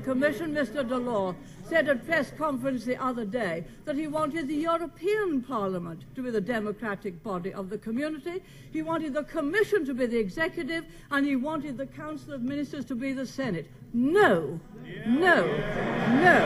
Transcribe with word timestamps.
Commission, 0.00 0.52
Mr. 0.52 0.86
Delors, 0.88 1.34
said 1.68 1.88
at 1.88 2.04
press 2.06 2.32
conference 2.36 2.84
the 2.84 2.96
other 2.96 3.24
day 3.24 3.64
that 3.84 3.96
he 3.96 4.06
wanted 4.08 4.48
the 4.48 4.54
European 4.54 5.40
Parliament 5.42 6.00
to 6.14 6.22
be 6.22 6.30
the 6.30 6.40
democratic 6.40 7.22
body 7.22 7.52
of 7.52 7.70
the 7.70 7.78
community, 7.78 8.42
he 8.72 8.82
wanted 8.82 9.14
the 9.14 9.24
Commission 9.24 9.86
to 9.86 9.94
be 9.94 10.06
the 10.06 10.18
executive, 10.18 10.84
and 11.10 11.26
he 11.26 11.36
wanted 11.36 11.76
the 11.76 11.86
Council 11.86 12.32
of 12.34 12.42
Ministers 12.42 12.84
to 12.86 12.94
be 12.94 13.12
the 13.12 13.26
Senate. 13.26 13.66
No, 13.92 14.60
no, 15.06 15.46
no. 16.08 16.36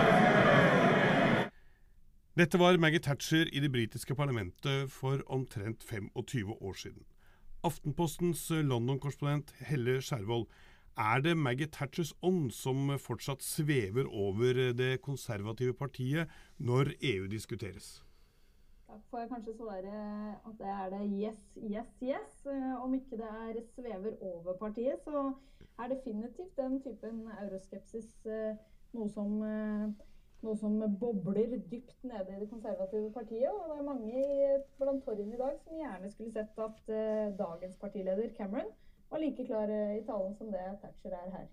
Dette 2.37 2.59
var 2.59 2.77
Maggie 2.77 2.99
Thatcher 2.99 3.47
i 3.53 3.61
det 3.61 3.73
britiske 3.73 4.15
parlamentet 4.15 4.91
for 4.93 5.23
omtrent 5.27 5.85
25 5.85 6.51
år 6.61 6.73
siden. 6.73 7.03
Aftenpostens 7.65 8.51
London-korrespondent 8.51 9.55
Helle 9.61 10.01
Skjervold 10.03 10.47
er 10.97 11.21
det 11.21 11.37
Maggie 11.37 11.67
Thatchers 11.67 12.13
ånd 12.23 12.51
som 12.55 12.91
fortsatt 13.03 13.43
svever 13.43 14.07
over 14.07 14.59
det 14.79 15.01
konservative 15.03 15.75
partiet 15.75 16.31
når 16.59 16.95
EU 17.03 17.27
diskuteres? 17.31 18.03
Da 18.87 19.01
får 19.11 19.25
jeg 19.25 19.31
kanskje 19.33 19.57
svare 19.59 19.95
at 20.47 20.59
det 20.61 20.71
er 20.71 20.91
det 20.93 21.03
yes, 21.19 21.41
yes, 21.59 21.91
yes. 22.03 22.47
Om 22.79 22.95
ikke 22.95 23.19
det 23.19 23.27
er 23.27 23.61
svever 23.75 24.15
over 24.23 24.55
partiet, 24.61 25.03
så 25.03 25.33
er 25.83 25.91
definitivt 25.91 26.57
den 26.57 26.79
typen 26.85 27.25
euroskepsis 27.41 28.13
noe 28.95 29.09
som, 29.11 29.35
noe 30.47 30.57
som 30.61 30.79
bobler 31.01 31.57
dypt 31.73 32.07
nede 32.07 32.37
i 32.37 32.41
det 32.45 32.51
konservative 32.53 33.11
partiet. 33.17 33.51
Og 33.51 33.67
det 33.73 33.81
er 33.81 33.89
mange 33.89 34.63
blant 34.79 35.03
torgene 35.09 35.35
i 35.35 35.43
dag 35.43 35.59
som 35.65 35.83
gjerne 35.83 36.15
skulle 36.15 36.37
sett 36.37 36.65
at 36.69 36.95
dagens 37.41 37.81
partileder 37.83 38.31
Cameron 38.39 38.71
var 39.15 39.21
like 39.21 39.45
klar 39.47 39.69
i 39.71 40.03
talen 40.07 40.35
som 40.35 40.51
det 40.51 40.63
Thatcher 40.83 41.13
er 41.15 41.31
her. 41.31 41.47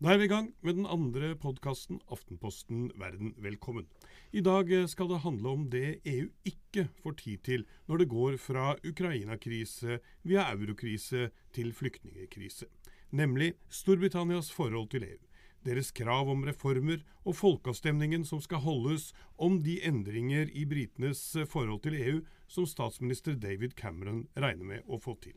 Da 0.00 0.10
er 0.10 0.18
vi 0.18 0.26
i 0.26 0.30
gang 0.32 0.48
med 0.64 0.78
den 0.78 0.86
andre 0.90 1.34
podkasten 1.38 2.00
Aftenposten 2.10 2.88
Verden 2.98 3.34
velkommen. 3.38 3.84
I 4.32 4.40
dag 4.42 4.70
skal 4.90 5.10
det 5.12 5.20
handle 5.22 5.52
om 5.54 5.66
det 5.70 6.00
EU 6.08 6.26
ikke 6.48 6.88
får 7.02 7.14
tid 7.20 7.44
til 7.46 7.66
når 7.86 8.00
det 8.00 8.08
går 8.10 8.38
fra 8.42 8.72
Ukraina-krise 8.82 10.00
via 10.26 10.48
eurokrise 10.50 11.28
til 11.54 11.70
flyktningekrise. 11.76 12.66
Nemlig 13.10 13.52
Storbritannias 13.68 14.50
forhold 14.50 14.88
til 14.90 15.04
EU. 15.06 15.20
Deres 15.68 15.92
krav 15.92 16.32
om 16.32 16.42
reformer 16.48 17.04
og 17.22 17.36
folkeavstemningen 17.36 18.24
som 18.24 18.40
skal 18.40 18.64
holdes 18.64 19.12
om 19.38 19.60
de 19.62 19.76
endringer 19.86 20.50
i 20.50 20.64
britenes 20.64 21.22
forhold 21.52 21.84
til 21.86 22.00
EU 22.00 22.18
som 22.48 22.66
statsminister 22.66 23.38
David 23.38 23.76
Cameron 23.78 24.24
regner 24.34 24.64
med 24.64 24.90
å 24.90 24.98
få 24.98 25.14
til. 25.22 25.36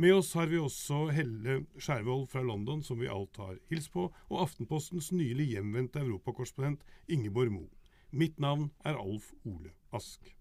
Med 0.00 0.14
oss 0.14 0.30
har 0.32 0.46
vi 0.48 0.56
også 0.56 1.10
Helle 1.12 1.58
Skjervold 1.76 2.30
fra 2.32 2.40
London, 2.40 2.80
som 2.80 2.96
vi 3.02 3.10
alt 3.12 3.36
har 3.36 3.58
hilst 3.68 3.90
på, 3.92 4.06
og 4.08 4.38
Aftenpostens 4.40 5.10
nylig 5.12 5.50
hjemvendte 5.50 6.00
europakorrespondent 6.00 6.80
Ingeborg 7.12 7.52
Mo. 7.52 7.66
Mitt 8.08 8.40
navn 8.40 8.70
er 8.88 8.96
Alf 8.96 9.34
Ole 9.44 9.74
Ask. 9.92 10.32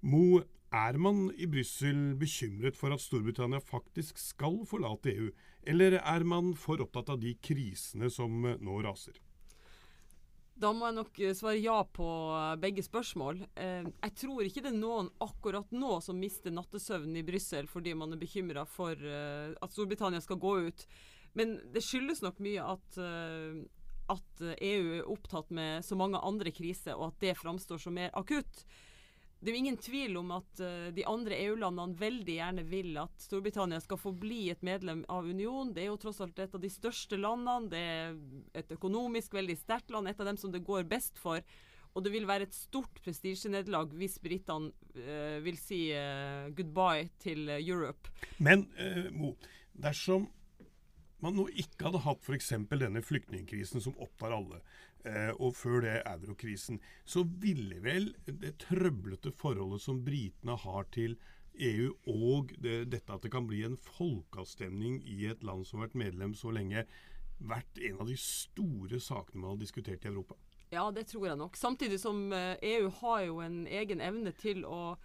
Mo, 0.00 0.44
er 0.70 0.98
man 0.98 1.26
i 1.34 1.46
Brussel 1.50 2.14
bekymret 2.18 2.78
for 2.78 2.94
at 2.94 3.02
Storbritannia 3.02 3.58
faktisk 3.62 4.18
skal 4.18 4.60
forlate 4.66 5.10
EU, 5.10 5.28
eller 5.66 5.98
er 5.98 6.26
man 6.26 6.54
for 6.54 6.78
opptatt 6.82 7.10
av 7.16 7.22
de 7.22 7.34
krisene 7.42 8.10
som 8.14 8.46
nå 8.46 8.78
raser? 8.86 9.18
Da 10.54 10.70
må 10.70 10.86
jeg 10.86 10.96
nok 10.96 11.18
svare 11.34 11.58
ja 11.58 11.80
på 11.82 12.06
begge 12.62 12.84
spørsmål. 12.86 13.40
Jeg 13.58 14.12
tror 14.20 14.46
ikke 14.46 14.62
det 14.62 14.70
er 14.70 14.78
noen 14.78 15.10
akkurat 15.24 15.72
nå 15.74 15.96
som 16.04 16.20
mister 16.20 16.54
nattesøvnen 16.54 17.18
i 17.18 17.24
Brussel 17.26 17.66
fordi 17.70 17.96
man 17.98 18.14
er 18.14 18.20
bekymra 18.20 18.62
for 18.68 18.94
at 18.94 19.74
Storbritannia 19.74 20.22
skal 20.22 20.38
gå 20.38 20.54
ut. 20.68 20.86
Men 21.34 21.56
det 21.74 21.82
skyldes 21.82 22.22
nok 22.22 22.38
mye 22.46 22.62
at, 22.62 23.00
at 24.14 24.44
EU 24.54 24.94
er 25.00 25.10
opptatt 25.10 25.50
med 25.50 25.82
så 25.82 25.98
mange 25.98 26.22
andre 26.22 26.54
kriser, 26.54 26.94
og 26.94 27.10
at 27.10 27.22
det 27.26 27.38
framstår 27.40 27.82
som 27.82 27.98
mer 27.98 28.14
akutt. 28.14 28.62
Det 29.44 29.50
er 29.50 29.58
jo 29.58 29.60
ingen 29.60 29.76
tvil 29.76 30.16
om 30.16 30.30
at 30.38 30.60
uh, 30.64 30.86
de 30.96 31.04
andre 31.04 31.36
EU-landene 31.44 31.98
veldig 32.00 32.36
gjerne 32.38 32.62
vil 32.64 32.94
at 33.02 33.12
Storbritannia 33.20 33.82
skal 33.84 34.00
forbli 34.00 34.46
et 34.54 34.62
medlem 34.64 35.02
av 35.12 35.28
unionen. 35.28 35.74
Det 35.76 35.82
er 35.82 35.90
jo 35.90 35.98
tross 36.00 36.22
alt 36.24 36.40
et 36.40 36.54
av 36.56 36.62
de 36.62 36.70
største 36.72 37.18
landene. 37.20 37.68
Det 37.68 37.82
er 37.82 38.62
et 38.62 38.72
økonomisk 38.78 39.36
veldig 39.36 39.58
sterkt 39.60 39.92
land, 39.92 40.08
et 40.08 40.22
av 40.22 40.30
dem 40.30 40.40
som 40.40 40.54
det 40.54 40.64
går 40.64 40.88
best 40.88 41.20
for. 41.20 41.44
Og 41.92 42.06
det 42.06 42.14
vil 42.14 42.24
være 42.26 42.48
et 42.48 42.56
stort 42.56 42.96
prestisjenederlag 43.04 43.92
hvis 44.00 44.16
britene 44.24 44.72
uh, 44.96 45.36
vil 45.44 45.60
si 45.60 45.82
uh, 45.92 46.48
goodbye 46.56 47.10
til 47.20 47.52
Europe. 47.58 48.14
Men 48.40 48.64
Mo, 49.12 49.34
dersom 49.76 50.24
man 51.22 51.36
nå 51.38 51.46
ikke 51.52 51.88
hadde 51.88 52.02
hatt 52.04 52.26
f.eks. 52.26 52.52
denne 52.70 53.02
flyktningkrisen 53.04 53.82
som 53.84 53.96
opptar 54.02 54.34
alle, 54.34 54.60
og 55.36 55.52
før 55.56 55.82
det 55.84 55.98
eurokrisen, 56.08 56.80
så 57.04 57.26
ville 57.40 57.76
vel 57.84 58.10
det 58.24 58.54
trøblete 58.62 59.34
forholdet 59.36 59.84
som 59.84 60.00
britene 60.04 60.56
har 60.64 60.88
til 60.96 61.18
EU, 61.54 61.90
og 62.10 62.54
det, 62.58 62.88
dette 62.90 63.14
at 63.14 63.22
det 63.22 63.30
kan 63.32 63.46
bli 63.46 63.62
en 63.66 63.76
folkeavstemning 63.78 65.02
i 65.06 65.26
et 65.30 65.44
land 65.46 65.66
som 65.68 65.78
har 65.78 65.88
vært 65.90 66.00
medlem 66.06 66.34
så 66.34 66.50
lenge, 66.54 66.86
vært 67.38 67.82
en 67.84 68.00
av 68.00 68.08
de 68.08 68.16
store 68.18 69.00
sakene 69.02 69.42
man 69.42 69.54
har 69.54 69.60
diskutert 69.62 70.04
i 70.06 70.10
Europa? 70.10 70.38
Ja, 70.72 70.88
det 70.90 71.06
tror 71.12 71.28
jeg 71.28 71.38
nok. 71.38 71.56
Samtidig 71.56 72.00
som 72.02 72.32
EU 72.32 72.88
har 73.02 73.20
jo 73.28 73.38
en 73.44 73.66
egen 73.70 74.02
evne 74.02 74.32
til 74.40 74.64
å 74.66 74.96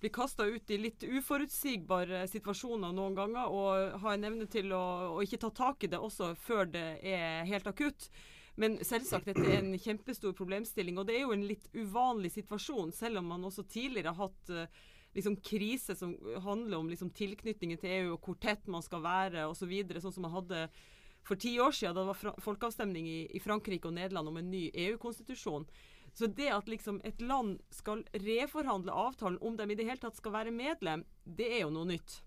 bli 0.00 0.10
kasta 0.12 0.44
ut 0.44 0.70
i 0.70 0.78
litt 0.78 1.04
uforutsigbare 1.04 2.26
situasjoner 2.28 2.92
noen 2.92 3.16
ganger, 3.16 3.52
og 3.52 4.00
ha 4.02 4.14
en 4.14 4.26
evne 4.28 4.48
til 4.52 4.72
å, 4.76 5.16
å 5.16 5.22
ikke 5.24 5.40
ta 5.46 5.52
tak 5.56 5.86
i 5.86 5.90
det 5.92 6.00
også 6.00 6.34
før 6.40 6.68
det 6.68 6.88
er 7.00 7.46
helt 7.48 7.68
akutt. 7.70 8.10
Men 8.56 8.78
selvsagt, 8.84 9.28
dette 9.28 9.44
er 9.44 9.60
en 9.60 9.76
kjempestor 9.76 10.32
problemstilling, 10.36 10.96
og 10.96 11.08
det 11.08 11.18
er 11.18 11.26
jo 11.26 11.34
en 11.34 11.44
litt 11.48 11.66
uvanlig 11.76 12.32
situasjon, 12.38 12.92
selv 12.96 13.20
om 13.20 13.32
man 13.34 13.44
også 13.44 13.66
tidligere 13.68 14.14
har 14.16 14.30
hatt 14.30 14.52
uh, 14.52 14.84
liksom 15.16 15.36
krise 15.44 15.96
som 15.96 16.14
handler 16.44 16.78
om 16.78 16.88
liksom 16.88 17.10
tilknytningen 17.16 17.80
til 17.80 17.92
EU 17.98 18.14
og 18.14 18.24
hvor 18.24 18.38
tett 18.40 18.68
man 18.72 18.84
skal 18.84 19.04
være 19.04 19.44
osv., 19.48 19.64
så 19.64 19.68
videre, 19.70 20.00
sånn 20.00 20.14
som 20.16 20.24
man 20.24 20.36
hadde 20.36 20.66
for 21.26 21.40
ti 21.40 21.56
år 21.60 21.74
siden, 21.74 21.96
da 21.96 22.04
det 22.04 22.12
var 22.12 22.40
folkeavstemning 22.44 23.08
i, 23.10 23.20
i 23.34 23.42
Frankrike 23.42 23.88
og 23.88 23.96
Nederland 23.96 24.30
om 24.30 24.36
en 24.40 24.50
ny 24.52 24.68
EU-konstitusjon. 24.86 25.66
Så 26.16 26.30
det 26.32 26.48
at 26.48 26.68
liksom 26.72 27.02
et 27.04 27.20
land 27.20 27.58
skal 27.74 28.00
reforhandle 28.24 28.92
avtalen 28.92 29.36
om 29.44 29.56
de 29.58 29.66
i 29.68 29.76
det 29.76 29.84
hele 29.84 30.00
tatt 30.00 30.16
skal 30.16 30.32
være 30.38 30.54
medlem, 30.54 31.04
det 31.24 31.50
er 31.58 31.66
jo 31.66 31.74
noe 31.74 31.90
nytt. 31.90 32.22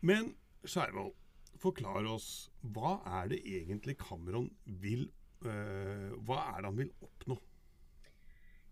Men 0.00 0.32
Skjervold, 0.64 1.12
forklar 1.60 2.08
oss, 2.08 2.48
hva 2.72 2.96
er 3.20 3.34
det 3.34 3.42
egentlig 3.44 3.98
Cameron 4.00 4.48
vil 4.64 5.10
øh, 5.44 6.16
Hva 6.24 6.40
er 6.54 6.62
det 6.62 6.70
han 6.70 6.80
vil 6.80 6.94
oppnå? 7.04 7.36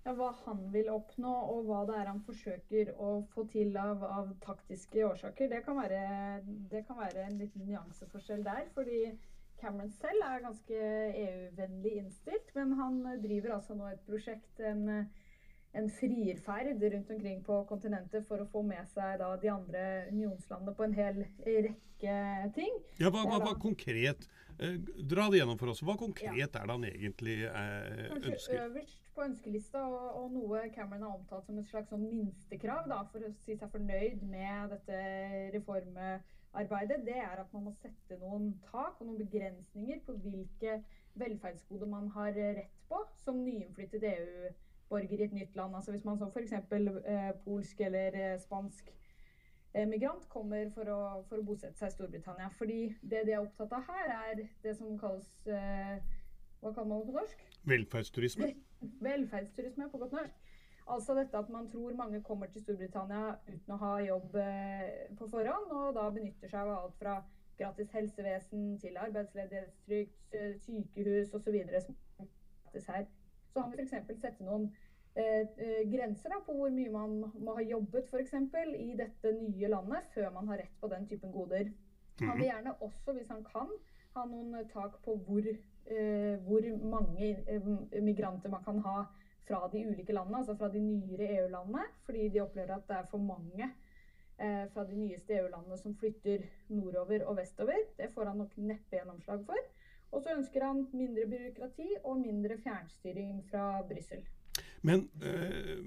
ja, 0.03 0.13
hva 0.19 0.33
han 0.45 0.63
vil 0.75 0.89
oppnå, 0.91 1.33
og 1.55 1.69
hva 1.69 1.83
det 1.87 1.99
er 2.01 2.09
han 2.11 2.23
forsøker 2.27 2.95
å 2.99 3.11
få 3.35 3.45
til 3.53 3.77
av, 3.79 4.03
av 4.03 4.33
taktiske 4.43 5.05
årsaker, 5.07 5.51
det 5.53 5.63
kan, 5.67 5.79
være, 5.79 6.01
det 6.73 6.85
kan 6.89 6.99
være 6.99 7.29
en 7.29 7.39
liten 7.39 7.67
nyanseforskjell 7.69 8.43
der. 8.47 8.67
fordi 8.75 9.05
Cameron 9.63 9.93
selv 9.95 10.25
er 10.27 10.43
ganske 10.43 10.79
EU-vennlig 11.25 11.93
innstilt, 12.01 12.55
men 12.57 12.75
han 12.79 13.03
driver 13.23 13.57
altså 13.57 13.77
nå 13.79 13.87
et 13.93 14.03
prosjekt, 14.09 14.63
en, 14.67 14.89
en 15.79 15.91
frierferd 15.99 16.83
rundt 16.83 17.13
omkring 17.15 17.43
på 17.47 17.61
kontinentet 17.71 18.27
for 18.29 18.43
å 18.43 18.49
få 18.51 18.65
med 18.67 18.89
seg 18.93 19.21
da, 19.23 19.31
de 19.41 19.53
andre 19.53 19.85
unionslandene 20.11 20.75
på 20.79 20.89
en 20.89 20.97
hel 20.99 21.23
rekke 21.23 22.17
ting. 22.59 22.81
Ja, 22.99 23.13
hva, 23.15 23.23
hva, 23.29 23.39
hva 23.45 23.55
konkret 23.63 24.27
eh, 24.59 24.81
Dra 24.99 25.29
det 25.31 25.41
gjennom 25.41 25.61
for 25.61 25.71
oss. 25.71 25.85
Hva 25.87 25.95
konkret 26.01 26.43
ja. 26.43 26.51
er 26.51 26.67
det 26.67 26.75
han 26.75 26.91
egentlig 26.91 27.39
eh, 27.47 28.05
Kanskje 28.11 28.35
ønsker? 28.35 28.67
Øverst 28.67 29.01
på 29.15 29.25
ønskelista, 29.27 29.87
og, 29.87 30.05
og, 30.19 30.29
noe 30.33 30.67
Cameron 30.75 31.07
har 31.07 31.17
omtalt 31.17 31.47
som 31.47 31.59
et 31.61 31.69
slags 31.71 31.91
sånn 31.93 32.05
minstekrav 32.09 32.89
da, 32.91 33.03
for 33.13 33.25
å 33.25 33.33
si 33.45 33.57
seg 33.57 33.71
fornøyd 33.73 34.25
med 34.27 34.73
dette 34.73 35.03
reformarbeidet, 36.53 37.07
det 37.07 37.17
er 37.17 37.41
at 37.41 37.53
man 37.53 37.65
må 37.65 37.73
sette 37.73 38.19
noen 38.21 38.53
tak 38.71 39.01
og 39.01 39.07
noen 39.07 39.19
begrensninger 39.25 40.01
på 40.07 40.13
hvilke 40.13 40.83
velferdsgoder 41.15 41.87
man 41.87 42.09
har 42.09 42.33
rett 42.33 42.75
på 42.89 42.99
som 43.25 43.37
nyinnflyttet 43.45 44.05
EU-borger 44.05 45.21
i 45.21 45.25
et 45.25 45.33
nytt 45.33 45.57
land. 45.57 45.75
Altså 45.75 45.91
Hvis 45.91 46.05
man 46.05 46.19
som 46.19 46.29
f.eks. 46.29 46.53
Eh, 46.53 47.33
polsk 47.45 47.81
eller 47.81 48.13
eh, 48.15 48.39
spansk 48.41 48.93
eh, 49.75 49.89
migrant 49.89 50.29
kommer 50.29 50.71
for 50.71 50.89
å, 50.89 51.01
for 51.29 51.41
å, 51.41 51.47
bosette 51.47 51.79
seg 51.79 51.89
i 51.89 51.97
Storbritannia. 51.97 52.51
Fordi 52.59 52.95
det 53.03 53.27
de 53.27 53.37
er 53.37 53.45
opptatt 53.45 53.73
av 53.73 53.89
her, 53.89 54.17
er 54.33 54.45
det 54.63 54.77
som 54.77 54.99
kalles 54.99 55.31
eh, 55.47 55.99
Hva 56.61 56.73
kaller 56.73 56.89
man 56.89 57.01
det 57.01 57.09
på 57.11 57.19
norsk? 57.19 57.47
Velferdsturisme. 57.65 58.55
Velferdsturisme 59.09 59.89
på 59.91 60.05
godt 60.05 60.21
norsk. 60.21 60.52
Altså 60.87 61.15
dette 61.15 61.39
at 61.39 61.49
man 61.49 61.69
tror 61.71 61.95
mange 61.95 62.23
kommer 62.23 62.47
til 62.47 62.63
Storbritannia 62.63 63.37
uten 63.49 63.75
å 63.75 63.79
ha 63.81 63.93
jobb 64.03 64.37
eh, 64.43 65.09
på 65.19 65.29
forhånd, 65.31 65.71
og 65.71 65.95
da 65.97 66.09
benytter 66.11 66.51
seg 66.51 66.67
av 66.67 66.73
alt 66.77 66.97
fra 66.99 67.17
gratis 67.59 67.93
helsevesen 67.95 68.79
til 68.83 68.99
arbeidsledighetstrygd, 68.99 70.17
eh, 70.39 70.55
sykehus 70.65 71.35
osv. 71.39 71.59
Så, 71.87 71.95
Så 73.53 73.61
han 73.61 73.71
vil 73.73 73.85
f.eks. 73.85 74.11
sette 74.21 74.45
noen 74.45 74.69
eh, 75.15 75.47
eh, 75.57 75.83
grenser 75.93 76.35
da, 76.35 76.43
på 76.47 76.57
hvor 76.57 76.75
mye 76.75 76.91
man 76.91 77.19
må 77.39 77.57
ha 77.59 77.63
jobbet 77.63 78.11
for 78.11 78.23
eksempel, 78.25 78.75
i 78.75 78.97
dette 78.99 79.37
nye 79.39 79.71
landet 79.71 80.11
før 80.15 80.33
man 80.35 80.51
har 80.51 80.65
rett 80.65 80.79
på 80.81 80.91
den 80.91 81.07
typen 81.07 81.33
goder. 81.33 81.71
Han 82.21 82.37
vil 82.37 82.47
mhm. 82.47 82.49
gjerne 82.51 82.79
også, 82.81 83.15
hvis 83.17 83.31
han 83.31 83.45
kan, 83.47 83.71
ha 84.13 84.27
noen 84.29 84.67
tak 84.69 84.99
på 85.07 85.15
hvor 85.25 85.47
Eh, 85.87 86.39
hvor 86.47 86.63
mange 86.91 87.37
eh, 87.49 88.03
migranter 88.03 88.49
man 88.49 88.65
kan 88.65 88.79
ha 88.79 89.07
fra 89.47 89.63
de 89.73 89.85
ulike 89.89 90.15
landene, 90.15 90.43
altså 90.43 90.57
fra 90.59 90.69
de 90.73 90.81
nyere 90.81 91.31
EU-landene, 91.39 91.87
fordi 92.07 92.29
de 92.29 92.43
opplever 92.45 92.75
at 92.77 92.89
det 92.89 92.99
er 92.99 93.09
for 93.11 93.23
mange 93.23 93.69
eh, 94.39 94.67
fra 94.75 94.85
de 94.89 94.99
nyeste 94.99 95.39
EU-landene 95.39 95.79
som 95.81 95.97
flytter 95.99 96.45
nordover 96.69 97.27
og 97.27 97.39
vestover. 97.41 97.89
Det 97.99 98.11
får 98.15 98.31
han 98.31 98.43
nok 98.45 98.59
neppe 98.63 98.99
gjennomslag 98.99 99.43
for. 99.49 99.73
Og 100.13 100.23
så 100.23 100.37
ønsker 100.37 100.65
han 100.67 100.87
mindre 100.93 101.27
byråkrati 101.31 101.89
og 102.05 102.21
mindre 102.21 102.59
fjernstyring 102.61 103.43
fra 103.51 103.83
Brussel. 103.89 104.25
Men 104.83 105.09
eh, 105.23 105.79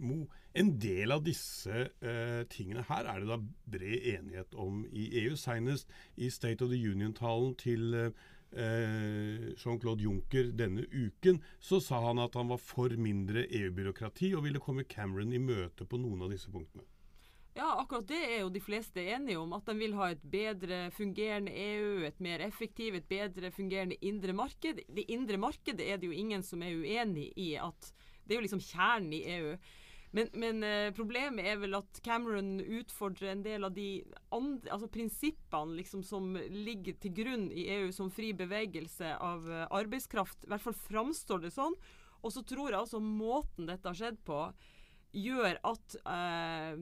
Mo, 0.00 0.24
en 0.54 0.72
del 0.80 1.12
av 1.14 1.22
disse 1.24 1.86
eh, 2.02 2.42
tingene 2.50 2.84
her 2.88 3.08
er 3.08 3.22
det 3.22 3.28
da 3.30 3.38
bred 3.76 4.06
enighet 4.14 4.56
om 4.58 4.82
i 4.90 5.06
EU. 5.22 5.36
Senest 5.38 5.90
i 6.16 6.30
State 6.32 6.64
of 6.64 6.72
the 6.72 6.80
Union-talen 6.80 7.54
til 7.60 7.94
eh, 7.94 8.28
Jean-Claude 8.50 10.02
Juncker 10.02 10.50
denne 10.58 10.82
uken, 10.90 11.38
så 11.62 11.78
sa 11.80 12.00
han 12.08 12.18
at 12.18 12.34
han 12.34 12.50
var 12.50 12.58
for 12.58 12.90
mindre 12.98 13.44
EU-byråkrati 13.46 14.32
og 14.34 14.46
ville 14.48 14.62
komme 14.62 14.88
Cameron 14.90 15.32
i 15.32 15.42
møte 15.42 15.86
på 15.86 16.00
noen 16.00 16.26
av 16.26 16.34
disse 16.34 16.50
punktene. 16.50 16.86
Ja, 17.54 17.74
akkurat 17.80 18.06
det 18.08 18.18
er 18.24 18.38
jo 18.44 18.50
de 18.54 18.62
fleste 18.62 19.02
enige 19.02 19.40
om. 19.40 19.52
At 19.56 19.66
de 19.66 19.74
vil 19.78 19.96
ha 19.98 20.12
et 20.12 20.22
bedre 20.32 20.84
fungerende 20.94 21.52
EU, 21.52 22.04
et 22.06 22.20
mer 22.22 22.42
effektivt, 22.46 23.00
et 23.00 23.10
bedre 23.10 23.50
fungerende 23.50 23.98
indre 24.06 24.32
marked. 24.36 24.84
Det 24.86 25.06
indre 25.10 25.40
markedet 25.40 25.86
er 25.86 25.98
det 25.98 26.08
jo 26.08 26.16
ingen 26.16 26.44
som 26.46 26.62
er 26.62 26.78
uenig 26.78 27.32
i 27.36 27.52
at 27.58 27.92
Det 28.24 28.36
er 28.36 28.38
jo 28.38 28.46
liksom 28.46 28.62
kjernen 28.62 29.12
i 29.16 29.24
EU. 29.34 29.54
Men, 30.16 30.30
men 30.34 30.64
uh, 30.66 30.90
problemet 30.94 31.46
er 31.46 31.60
vel 31.62 31.76
at 31.78 32.00
Cameron 32.02 32.58
utfordrer 32.60 33.30
en 33.30 33.44
del 33.44 33.66
av 33.66 33.74
de 33.76 34.02
andre, 34.34 34.72
altså 34.74 34.90
prinsippene 34.90 35.78
liksom, 35.78 36.02
som 36.06 36.32
ligger 36.34 36.98
til 36.98 37.14
grunn 37.20 37.46
i 37.54 37.68
EU 37.76 37.92
som 37.94 38.10
fri 38.10 38.32
bevegelse 38.34 39.14
av 39.14 39.46
uh, 39.46 39.64
arbeidskraft. 39.70 40.44
I 40.44 40.50
hvert 40.50 40.66
fall 40.66 40.78
framstår 40.82 41.44
det 41.46 41.54
sånn. 41.54 41.78
Og 42.20 42.34
så 42.34 42.42
tror 42.44 42.72
jeg 42.72 42.80
altså 42.80 43.00
måten 43.00 43.70
dette 43.70 43.86
har 43.86 43.96
skjedd 43.96 44.18
på, 44.26 44.42
gjør 45.14 45.60
at 45.70 45.96
uh, 46.02 46.74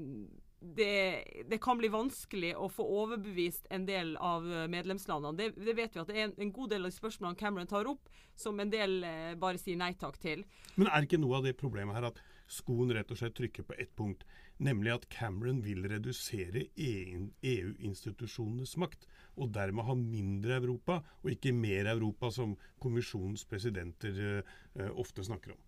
det, 0.61 1.25
det, 1.47 1.59
kan 1.63 1.79
bli 1.79 1.89
vanskelig 1.93 2.57
å 2.59 2.69
få 2.73 2.83
overbevist 3.03 3.69
en 3.71 3.87
del 3.87 4.17
av 4.17 4.43
medlemslandene. 4.71 5.37
Det, 5.39 5.51
det, 5.55 5.75
vet 5.79 5.95
vi 5.95 6.01
at 6.03 6.11
det 6.11 6.17
er 6.17 6.25
en, 6.29 6.35
en, 6.39 6.53
god 6.55 6.69
del 6.75 6.83
av 6.83 6.91
de 6.91 6.97
spørsmålene 6.97 7.39
Cameron 7.39 7.71
tar 7.71 7.91
opp, 7.91 8.11
som 8.39 8.59
en 8.61 8.73
del 8.73 9.05
eh, 9.07 9.35
bare 9.39 9.59
sier 9.61 9.79
nei 9.79 9.93
takk 9.99 10.19
til. 10.23 10.45
Men 10.75 10.91
er 10.91 11.07
ikke 11.07 11.21
noe 11.23 11.39
av 11.39 11.47
det 11.47 11.61
problemet 11.61 11.95
her 11.95 12.09
at 12.11 12.19
skoen 12.51 12.93
rett 12.97 13.11
og 13.13 13.19
slett 13.21 13.37
trykker 13.39 13.65
på 13.69 13.77
ett 13.79 13.95
punkt, 13.99 14.25
nemlig 14.59 14.95
at 14.95 15.09
Cameron 15.13 15.61
vil 15.63 15.87
redusere 15.91 16.67
EU-institusjonenes 16.75 18.77
makt, 18.81 19.07
og 19.39 19.53
dermed 19.55 19.87
ha 19.87 19.95
mindre 19.99 20.59
Europa, 20.59 21.03
og 21.23 21.31
ikke 21.31 21.55
mer 21.55 21.87
Europa, 21.93 22.33
som 22.35 22.57
kommisjonens 22.83 23.47
presidenter 23.47 24.41
eh, 24.41 24.91
ofte 24.91 25.23
snakker 25.27 25.55
om. 25.55 25.63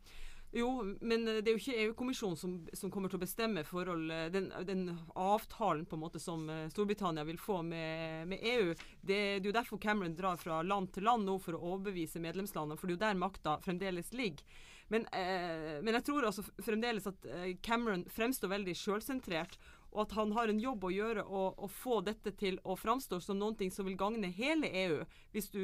Jo, 0.52 0.70
men 1.00 1.23
det 1.29 1.47
er 1.47 1.55
jo 1.55 1.61
ikke 1.61 1.82
EU-kommisjonen 1.85 2.38
som, 2.38 2.55
som, 2.75 2.91
kommer 2.91 3.11
til 3.11 3.20
å 3.20 3.23
bestemme 3.23 3.62
forhold, 3.62 4.11
den, 4.35 4.49
den, 4.67 4.88
avtalen 5.14 5.85
på 5.87 5.94
en 5.94 6.02
måte 6.02 6.19
som 6.19 6.43
eh, 6.50 6.64
Storbritannia 6.73 7.23
vil 7.29 7.38
få 7.38 7.61
med, 7.62 8.26
med 8.32 8.43
EU. 8.56 8.73
Det, 8.75 9.14
det, 9.14 9.20
er 9.44 9.47
jo 9.47 9.55
derfor 9.55 9.79
Cameron 9.79 10.17
drar 10.19 10.41
fra 10.41 10.58
land 10.67 10.91
til 10.97 11.06
land 11.06 11.29
nå 11.29 11.38
for 11.38 11.55
å 11.55 11.76
overbevise 11.76 12.23
medlemslandene, 12.25 12.81
for 12.81 12.91
det 12.91 12.97
er 12.97 12.99
jo 12.99 13.05
der 13.05 13.23
makta 13.23 13.56
fremdeles 13.62 14.11
ligger. 14.11 14.43
Men, 14.91 15.06
eh, 15.14 15.79
men, 15.85 15.94
jeg 15.94 16.08
tror 16.08 16.26
altså 16.26 16.43
fremdeles 16.67 17.06
at 17.06 17.26
eh, 17.31 17.52
Cameron 17.62 18.02
fremstår 18.11 18.50
veldig 18.50 18.75
sjølsentrert, 18.75 19.55
og 19.94 20.02
at 20.02 20.14
han 20.19 20.32
har 20.35 20.50
en 20.50 20.58
jobb 20.62 20.85
å 20.87 20.91
gjøre 20.91 21.23
å 21.26 21.69
få 21.70 22.00
dette 22.06 22.32
til 22.38 22.58
å 22.67 22.76
framstå 22.79 23.20
som 23.23 23.38
noe 23.38 23.70
som 23.70 23.87
vil 23.87 23.99
gagne 23.99 24.31
hele 24.35 24.70
EU, 24.82 25.00
hvis 25.31 25.50
du 25.55 25.62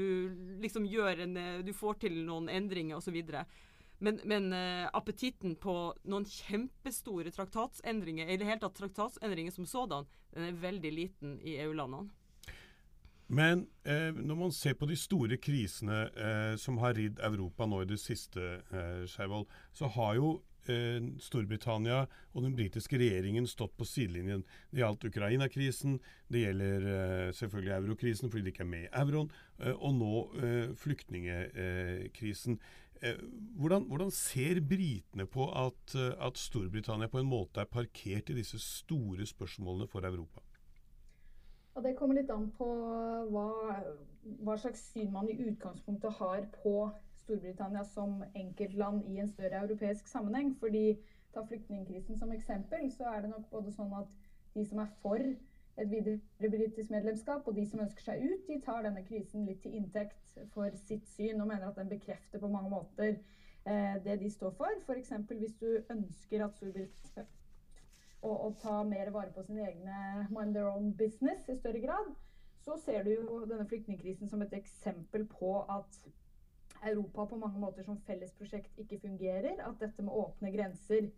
liksom 0.62 0.86
gjør 0.86 1.26
en 1.26 1.36
eh, 1.42 1.62
Du 1.66 1.72
får 1.74 1.98
til 2.06 2.22
noen 2.26 2.46
endringer 2.50 3.02
osv. 3.02 3.18
Men, 3.98 4.20
men 4.28 4.50
uh, 4.52 4.90
appetitten 4.96 5.54
på 5.56 5.74
noen 6.04 6.26
kjempestore 6.28 7.32
traktatsendringer, 7.32 8.28
i 8.28 8.36
det 8.36 8.48
hele 8.48 8.60
tatt 8.60 8.76
traktatsendringer 8.76 9.54
som 9.54 9.68
sådan, 9.68 10.08
den 10.36 10.50
er 10.50 10.62
veldig 10.66 10.92
liten 10.92 11.38
i 11.40 11.56
EU-landene. 11.64 12.12
Men 13.26 13.66
eh, 13.82 14.14
når 14.14 14.36
man 14.38 14.52
ser 14.54 14.76
på 14.78 14.86
de 14.86 14.96
store 14.98 15.38
krisene 15.42 16.04
eh, 16.14 16.52
som 16.62 16.78
har 16.78 16.94
ridd 16.94 17.18
Europa 17.26 17.66
nå 17.66 17.82
i 17.82 17.88
det 17.90 17.98
siste, 17.98 18.60
eh, 18.70 19.02
Skjervold, 19.10 19.48
så 19.74 19.90
har 19.96 20.14
jo 20.14 20.28
eh, 20.70 21.02
Storbritannia 21.18 22.04
og 22.06 22.44
den 22.44 22.54
britiske 22.54 23.00
regjeringen 23.02 23.48
stått 23.50 23.74
på 23.78 23.88
sidelinjen. 23.88 24.44
Det 24.70 24.84
gjaldt 24.84 25.08
Ukraina-krisen, 25.10 25.98
det 26.30 26.44
gjelder 26.44 26.88
eh, 26.92 27.34
selvfølgelig 27.34 27.74
eurokrisen 27.80 28.30
fordi 28.30 28.46
de 28.46 28.54
ikke 28.54 28.66
er 28.68 28.72
med 28.76 28.86
i 28.86 28.94
euroen, 29.02 29.34
og 29.74 29.94
nå 29.96 30.14
flyktningekrisen. 30.76 32.58
Hvordan, 33.00 33.86
hvordan, 33.90 34.10
ser 34.10 34.60
britene 34.68 35.26
på 35.28 35.48
at, 35.52 35.96
at 35.96 36.38
Storbritannia 36.38 37.10
på 37.12 37.20
en 37.20 37.28
måte 37.28 37.60
er 37.60 37.70
parkert 37.70 38.30
i 38.32 38.36
disse 38.38 38.58
store 38.62 39.26
spørsmålene 39.26 39.88
for 39.88 40.06
Europa? 40.06 40.40
Ja, 41.76 41.82
Det 41.84 41.96
kommer 41.98 42.16
litt 42.16 42.30
an 42.32 42.48
på 42.56 42.68
hva, 43.32 43.48
hva, 44.40 44.56
slags 44.56 44.86
syn 44.92 45.12
man 45.12 45.28
i 45.28 45.36
utgangspunktet 45.44 46.16
har 46.20 46.46
på 46.62 46.76
Storbritannia 47.20 47.84
som 47.84 48.22
enkeltland 48.34 49.04
i 49.12 49.20
en 49.20 49.28
større 49.28 49.60
europeisk 49.66 50.08
sammenheng. 50.08 50.54
Fordi 50.60 50.96
Ta 51.36 51.42
flyktningkrisen 51.44 52.16
som 52.18 52.30
eksempel, 52.32 52.92
så 52.92 53.10
er 53.12 53.20
det 53.20 53.30
nok 53.30 53.50
både 53.50 53.72
sånn 53.74 53.90
at 53.92 54.12
de 54.54 54.62
som 54.64 54.78
er 54.80 54.92
for 55.02 55.20
et 55.76 55.90
videre 55.90 56.50
britisk 56.50 56.90
medlemskap, 56.90 57.46
og 57.46 57.56
de 57.56 57.64
som 57.68 57.82
ønsker 57.84 58.06
seg 58.06 58.22
ut, 58.24 58.44
de 58.48 58.60
tar 58.64 58.86
denne 58.86 59.02
krisen 59.04 59.44
litt 59.48 59.62
til 59.64 59.76
inntekt 59.76 60.38
for 60.54 60.72
sitt 60.80 61.04
syn 61.10 61.42
og 61.42 61.50
mener 61.50 61.68
at 61.68 61.80
den 61.80 61.90
bekrefter 61.92 62.40
på 62.40 62.50
mange 62.52 62.72
måter 62.72 63.12
eh, 63.12 63.96
det 64.04 64.18
de 64.22 64.30
står 64.32 64.54
for. 64.56 64.72
F.eks. 64.86 65.12
hvis 65.36 65.58
du 65.60 65.68
ønsker 65.92 66.46
at 66.46 66.56
Storbritannia 66.56 67.26
og 68.26 68.56
ta 68.58 68.80
mer 68.82 69.10
vare 69.14 69.30
på 69.30 69.42
sine 69.46 69.62
egne 69.68 70.26
mind 70.34 70.56
their 70.56 70.66
own 70.66 70.88
business 70.98 71.46
i 71.52 71.54
større 71.54 71.82
grad, 71.84 72.08
så 72.58 72.74
ser 72.80 73.04
du 73.04 73.12
jo 73.12 73.42
denne 73.46 73.66
flyktningkrisen 73.68 74.26
som 74.30 74.42
et 74.42 74.54
eksempel 74.56 75.22
på 75.30 75.60
at 75.70 76.00
Europa 76.82 77.24
på 77.30 77.38
mange 77.38 77.60
måter 77.60 77.86
som 77.86 78.00
fellesprosjekt 78.08 78.80
ikke 78.82 78.98
fungerer. 79.04 79.60
At 79.62 79.78
dette 79.80 80.02
med 80.02 80.16
åpne 80.16 80.50
grenser 80.54 81.08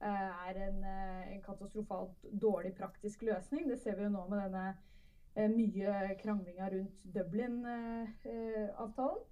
er 0.00 0.68
en, 0.68 0.84
eh, 0.84 1.32
en, 1.32 1.42
katastrofalt 1.42 2.26
dårlig 2.42 2.74
praktisk 2.74 3.22
løsning. 3.22 3.70
Det 3.70 3.78
ser 3.82 3.96
vi 3.96 4.06
jo 4.06 4.12
nå 4.14 4.26
med 4.30 4.44
denne 4.44 4.66
eh, 5.34 5.50
mye 5.50 6.14
kranglinga 6.22 6.70
rundt 6.74 7.02
Dublin-avtalen. 7.14 9.26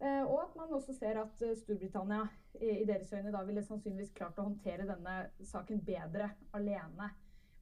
Eh, 0.00 0.24
og 0.24 0.42
at 0.42 0.56
man 0.56 0.74
også 0.76 0.92
ser 0.92 1.20
at 1.20 1.42
eh, 1.42 1.56
Storbritannia 1.56 2.26
i 2.60 2.84
deres 2.84 3.12
øyne 3.12 3.32
da 3.32 3.42
ville 3.44 3.62
sannsynligvis 3.64 4.12
klart 4.16 4.38
å 4.38 4.44
håndtere 4.44 4.88
denne 4.88 5.14
saken 5.44 5.80
bedre 5.84 6.30
alene. 6.52 7.10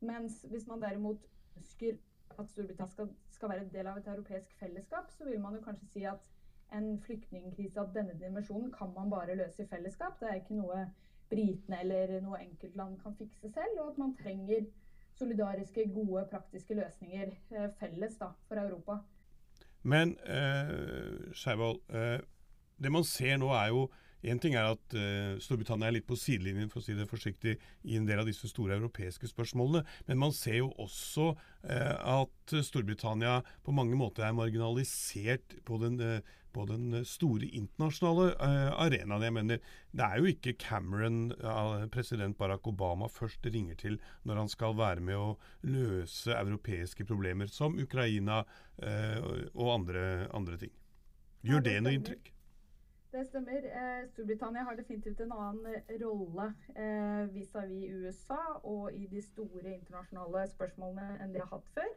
Mens 0.00 0.42
hvis 0.50 0.66
man 0.66 0.82
derimot 0.82 1.22
ønsker 1.56 1.94
at 2.38 2.50
Storbritannia 2.50 2.90
skal, 2.90 3.12
skal 3.30 3.52
være 3.52 3.68
del 3.70 3.86
av 3.86 4.00
et 4.00 4.10
europeisk 4.10 4.56
fellesskap, 4.58 5.12
så 5.14 5.28
vil 5.28 5.40
man 5.40 5.54
jo 5.54 5.62
kanskje 5.62 5.90
si 5.92 6.02
at 6.10 6.26
en 6.74 6.98
flyktningkrise 7.06 7.80
av 7.80 7.94
denne 7.94 8.18
dimensjonen 8.18 8.72
kan 8.74 8.90
man 8.96 9.10
bare 9.10 9.38
løse 9.38 9.62
i 9.62 9.70
fellesskap. 9.70 10.18
Det 10.20 10.30
er 10.30 10.42
ikke 10.42 10.58
noe 10.58 10.88
britene 11.34 11.82
eller 11.82 12.16
noe 12.22 12.40
enkeltland 12.44 12.96
kan 13.02 13.16
fikse 13.18 13.50
selv. 13.50 13.80
Og 13.82 13.92
at 13.92 14.00
man 14.00 14.14
trenger 14.20 14.68
solidariske, 15.18 15.88
gode, 15.94 16.24
praktiske 16.30 16.74
løsninger 16.78 17.34
eh, 17.54 17.68
felles 17.78 18.16
da, 18.20 18.32
for 18.48 18.62
Europa. 18.62 18.98
Men 19.82 20.16
eh, 20.26 21.34
Skeivold, 21.36 21.82
eh, 21.90 22.20
det 22.82 22.92
man 22.92 23.04
ser 23.06 23.36
nå 23.38 23.52
er 23.54 23.68
jo 23.74 23.84
Én 24.24 24.40
ting 24.40 24.54
er 24.56 24.70
at 24.72 24.94
uh, 24.96 25.36
Storbritannia 25.42 25.90
er 25.90 25.98
litt 25.98 26.06
på 26.08 26.16
sidelinjen 26.16 26.70
for 26.72 26.80
å 26.80 26.84
si 26.86 26.94
det 26.96 27.08
forsiktig, 27.10 27.58
i 27.84 27.98
en 27.98 28.06
del 28.08 28.22
av 28.22 28.28
disse 28.28 28.48
store 28.48 28.78
europeiske 28.78 29.28
spørsmålene. 29.28 29.84
Men 30.08 30.22
man 30.22 30.32
ser 30.32 30.62
jo 30.62 30.70
også 30.80 31.34
uh, 31.34 32.22
at 32.22 32.56
Storbritannia 32.64 33.42
på 33.66 33.74
mange 33.76 33.98
måter 34.00 34.24
er 34.24 34.36
marginalisert 34.36 35.58
på 35.68 35.78
den, 35.82 36.00
uh, 36.00 36.40
på 36.56 36.64
den 36.70 37.02
store 37.04 37.50
internasjonale 37.50 38.30
arenaen. 38.78 39.26
Jeg 39.26 39.34
mener, 39.34 39.64
Det 39.90 40.04
er 40.06 40.20
jo 40.22 40.30
ikke 40.30 40.52
Cameron 40.62 41.32
president 41.90 42.38
Barack 42.38 42.68
Obama 42.70 43.08
først 43.10 43.42
ringer 43.50 43.74
til 43.74 43.98
når 44.22 44.38
han 44.38 44.52
skal 44.52 44.76
være 44.78 45.02
med 45.02 45.18
å 45.18 45.32
løse 45.66 46.30
europeiske 46.30 47.08
problemer, 47.10 47.50
som 47.50 47.74
Ukraina 47.74 48.44
og 48.78 49.72
andre, 49.74 50.28
andre 50.30 50.60
ting. 50.62 50.70
Gjør 51.42 51.66
det 51.66 51.74
noe 51.82 51.98
inntrykk? 51.98 52.33
Det 53.14 53.24
stemmer. 53.24 53.62
Eh, 53.64 54.06
Storbritannia 54.06 54.62
har 54.66 54.74
definitivt 54.74 55.20
en 55.22 55.32
annen 55.32 55.66
eh, 55.70 55.98
rolle 56.00 56.48
eh, 56.74 57.28
vis-à-vis 57.30 57.90
-vis 57.90 57.92
USA 57.94 58.58
og 58.62 58.92
i 58.92 59.04
de 59.06 59.20
store 59.20 59.70
internasjonale 59.70 60.40
spørsmålene 60.50 61.20
enn 61.22 61.32
de 61.32 61.38
har 61.38 61.46
hatt 61.52 61.68
før. 61.76 61.92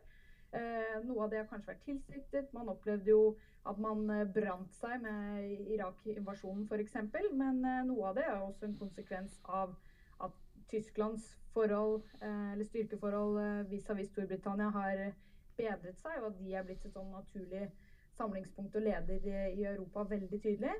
Noe 1.01 1.23
av 1.23 1.29
det 1.29 1.39
har 1.39 1.47
kanskje 1.49 1.71
vært 1.71 1.81
tilsiktet. 1.85 2.53
Man 2.53 2.69
opplevde 2.69 3.09
jo 3.09 3.33
at 3.65 3.77
man 3.77 4.05
brant 4.33 4.71
seg 4.71 5.01
med 5.01 5.65
Irak-invasjonen 5.73 6.65
f.eks. 6.69 6.93
Men 7.31 7.61
noe 7.87 8.05
av 8.07 8.15
det 8.15 8.23
er 8.23 8.37
også 8.37 8.65
en 8.65 8.77
konsekvens 8.77 9.39
av 9.43 9.73
at 10.19 10.31
Tysklands 10.67 11.25
forhold, 11.53 11.99
eller 12.21 12.63
styrkeforhold 12.63 13.65
vis-à-vis 13.67 14.07
-vis 14.07 14.11
Storbritannia 14.11 14.69
har 14.69 15.11
bedret 15.57 15.97
seg, 15.97 16.21
og 16.21 16.27
at 16.27 16.37
de 16.37 16.53
er 16.53 16.61
blitt 16.63 16.85
et 16.85 16.93
sånn 16.93 17.11
naturlig 17.11 17.69
samlingspunkt 18.11 18.75
og 18.75 18.81
leder 18.81 19.27
i 19.49 19.63
Europa 19.63 20.03
veldig 20.03 20.39
tydelig. 20.39 20.77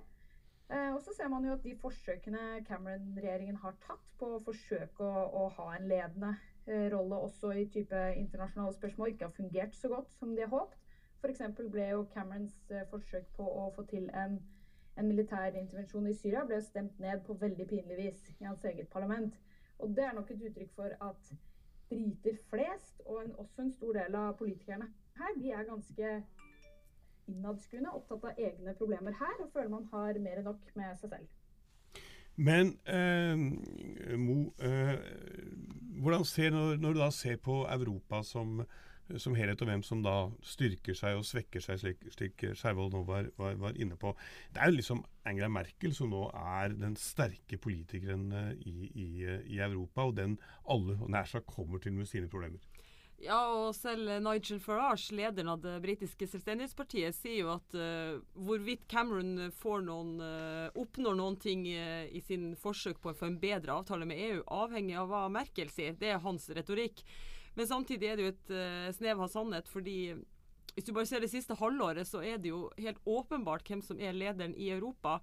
Eh, 0.68 0.90
og 0.92 1.00
så 1.00 1.14
ser 1.16 1.30
man 1.32 1.46
jo 1.48 1.54
at 1.56 1.64
de 1.64 1.72
forsøkene 1.80 2.60
Cameron-regjeringen 2.68 3.56
har 3.62 3.78
tatt 3.80 4.10
på 4.20 4.34
å 4.36 4.42
forsøke 4.44 5.06
å, 5.06 5.22
å 5.40 5.46
ha 5.56 5.68
en 5.78 5.88
ledende 5.88 6.34
eh, 6.68 6.90
rolle 6.92 7.22
også 7.24 7.54
i 7.56 7.64
type 7.72 8.02
internasjonale 8.20 8.76
spørsmål, 8.76 9.14
ikke 9.14 9.30
har 9.30 9.38
fungert 9.38 9.78
så 9.78 9.92
godt 9.94 10.12
som 10.20 10.36
de 10.36 10.44
har 10.44 10.52
håpet. 10.52 10.84
F.eks. 11.24 11.42
ble 11.72 11.88
jo 11.94 12.04
Camerons 12.12 12.58
eh, 12.70 12.84
forsøk 12.92 13.32
på 13.38 13.48
å 13.48 13.70
få 13.78 13.88
til 13.88 14.10
en, 14.12 14.42
en 15.00 15.08
militær 15.08 15.56
intervensjon 15.56 16.12
i 16.12 16.16
Syria 16.18 16.44
ble 16.46 16.60
stemt 16.62 17.00
ned 17.00 17.24
på 17.24 17.38
veldig 17.40 17.68
pinlig 17.72 17.98
vis 18.02 18.22
i 18.36 18.44
hans 18.44 18.68
eget 18.68 18.92
parlament. 18.92 19.40
Og 19.80 19.96
det 19.96 20.04
er 20.04 20.16
nok 20.18 20.36
et 20.36 20.44
uttrykk 20.50 20.76
for 20.76 21.00
at 21.08 21.32
briter 21.88 22.36
flest, 22.52 23.00
og 23.06 23.22
en, 23.24 23.36
også 23.40 23.64
en 23.64 23.72
stor 23.72 23.96
del 24.02 24.20
av 24.20 24.36
politikerne 24.36 24.90
her, 25.18 25.38
de 25.40 25.52
er 25.56 25.66
ganske 25.66 26.10
innadskuende, 27.32 27.94
opptatt 27.94 28.30
av 28.32 28.40
egne 28.40 28.74
problemer 28.80 29.16
her, 29.20 29.36
og 29.44 29.52
føler 29.54 29.74
man 29.74 29.88
har 29.94 30.20
mer 30.24 30.42
enn 30.42 30.50
nok 30.50 30.74
med 30.80 30.98
seg 31.02 31.14
selv. 31.16 31.36
Men 32.38 32.76
eh, 32.86 33.34
Mo, 34.22 34.52
eh, 34.62 34.98
hvordan 35.98 36.26
ser 36.26 36.52
når, 36.54 36.76
når, 36.78 36.94
du 36.94 37.00
da 37.02 37.10
ser 37.14 37.40
på 37.42 37.64
Europa 37.66 38.22
som, 38.24 38.62
som, 39.18 39.34
helhet, 39.34 39.62
og 39.66 39.72
hvem 39.72 39.84
som 39.86 40.04
da 40.06 40.16
styrker 40.46 40.98
seg 40.98 41.18
og 41.18 41.26
svekker 41.26 41.64
seg, 41.66 41.82
slik, 41.82 42.06
slik 42.14 42.46
Skjervold 42.60 42.94
nå 42.94 43.02
var, 43.10 43.32
var, 43.42 43.58
var, 43.58 43.74
inne 43.82 43.98
på. 43.98 44.14
Det 44.54 44.62
er 44.62 44.70
jo 44.70 44.78
liksom 44.78 45.02
Angela 45.26 45.50
Merkel 45.50 45.98
som 45.98 46.14
nå 46.14 46.28
er 46.38 46.78
den 46.78 46.94
sterke 47.02 47.58
politikeren 47.62 48.30
eh, 48.30 48.54
i, 48.70 48.92
i, 48.94 49.10
i 49.58 49.58
Europa, 49.58 50.06
og 50.06 50.20
den 50.22 50.38
alle 50.70 51.00
nær 51.10 51.26
sagt 51.26 51.50
kommer 51.50 51.82
til 51.82 51.98
med 51.98 52.10
sine 52.10 52.30
problemer. 52.30 52.62
Ja, 53.18 53.38
og 53.50 53.72
selv 53.74 54.12
Nigel 54.22 54.60
Farage, 54.62 55.16
lederen 55.18 55.50
av 55.50 55.62
det 55.64 55.80
britiske 55.82 56.28
selvstendighetspartiet, 56.30 57.16
sier 57.18 57.40
jo 57.40 57.50
at 57.56 57.74
uh, 57.74 58.20
hvorvidt 58.46 58.86
Cameron 58.92 59.34
noen, 59.88 60.12
uh, 60.22 60.78
oppnår 60.78 61.18
noen 61.18 61.40
ting 61.42 61.66
uh, 61.66 62.06
i 62.14 62.22
sin 62.22 62.52
forsøk 62.62 63.02
på 63.02 63.10
å 63.10 63.18
få 63.18 63.32
en 63.32 63.40
bedre 63.42 63.74
avtale 63.74 64.06
med 64.06 64.22
EU, 64.22 64.44
avhengig 64.54 65.00
av 65.02 65.10
hva 65.10 65.24
Merkel 65.34 65.74
sier. 65.74 65.98
Det 65.98 66.14
er 66.14 66.22
hans 66.22 66.46
retorikk. 66.54 67.02
Men 67.58 67.66
samtidig 67.66 68.12
er 68.12 68.20
det 68.20 68.28
jo 68.28 68.34
et 68.36 68.94
snev 68.94 69.24
av 69.26 69.32
sannhet, 69.34 69.66
fordi 69.66 70.14
hvis 70.78 70.86
du 70.86 70.92
bare 70.94 71.10
ser 71.10 71.24
det 71.26 71.32
siste 71.32 71.56
halvåret, 71.58 72.06
så 72.06 72.22
er 72.22 72.38
det 72.38 72.52
jo 72.52 72.68
helt 72.78 73.00
åpenbart 73.10 73.66
hvem 73.66 73.82
som 73.82 73.98
er 73.98 74.14
lederen 74.14 74.54
i 74.54 74.70
Europa. 74.76 75.16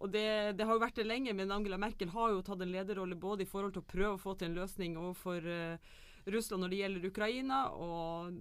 Og 0.00 0.08
det, 0.14 0.56
det, 0.56 0.64
har 0.64 0.78
jo 0.78 0.80
vært 0.80 0.96
det 0.96 1.04
lenge, 1.04 1.34
men 1.36 1.52
Angela 1.52 1.76
Merkel 1.76 2.08
har 2.14 2.32
jo 2.32 2.40
tatt 2.46 2.64
en 2.64 2.72
lederrolle 2.72 3.20
både 3.20 3.44
i 3.44 3.50
forhold 3.50 3.76
til 3.76 3.84
å 3.84 3.90
prøve 3.92 4.14
å 4.16 4.22
få 4.22 4.32
til 4.32 4.48
en 4.48 4.56
løsning 4.62 4.96
overfor 4.96 5.44
uh, 5.44 5.92
Russland 6.26 6.64
når 6.64 6.72
det 6.72 6.78
gjelder 6.80 7.08
Ukraina, 7.10 7.58
og 7.74 8.32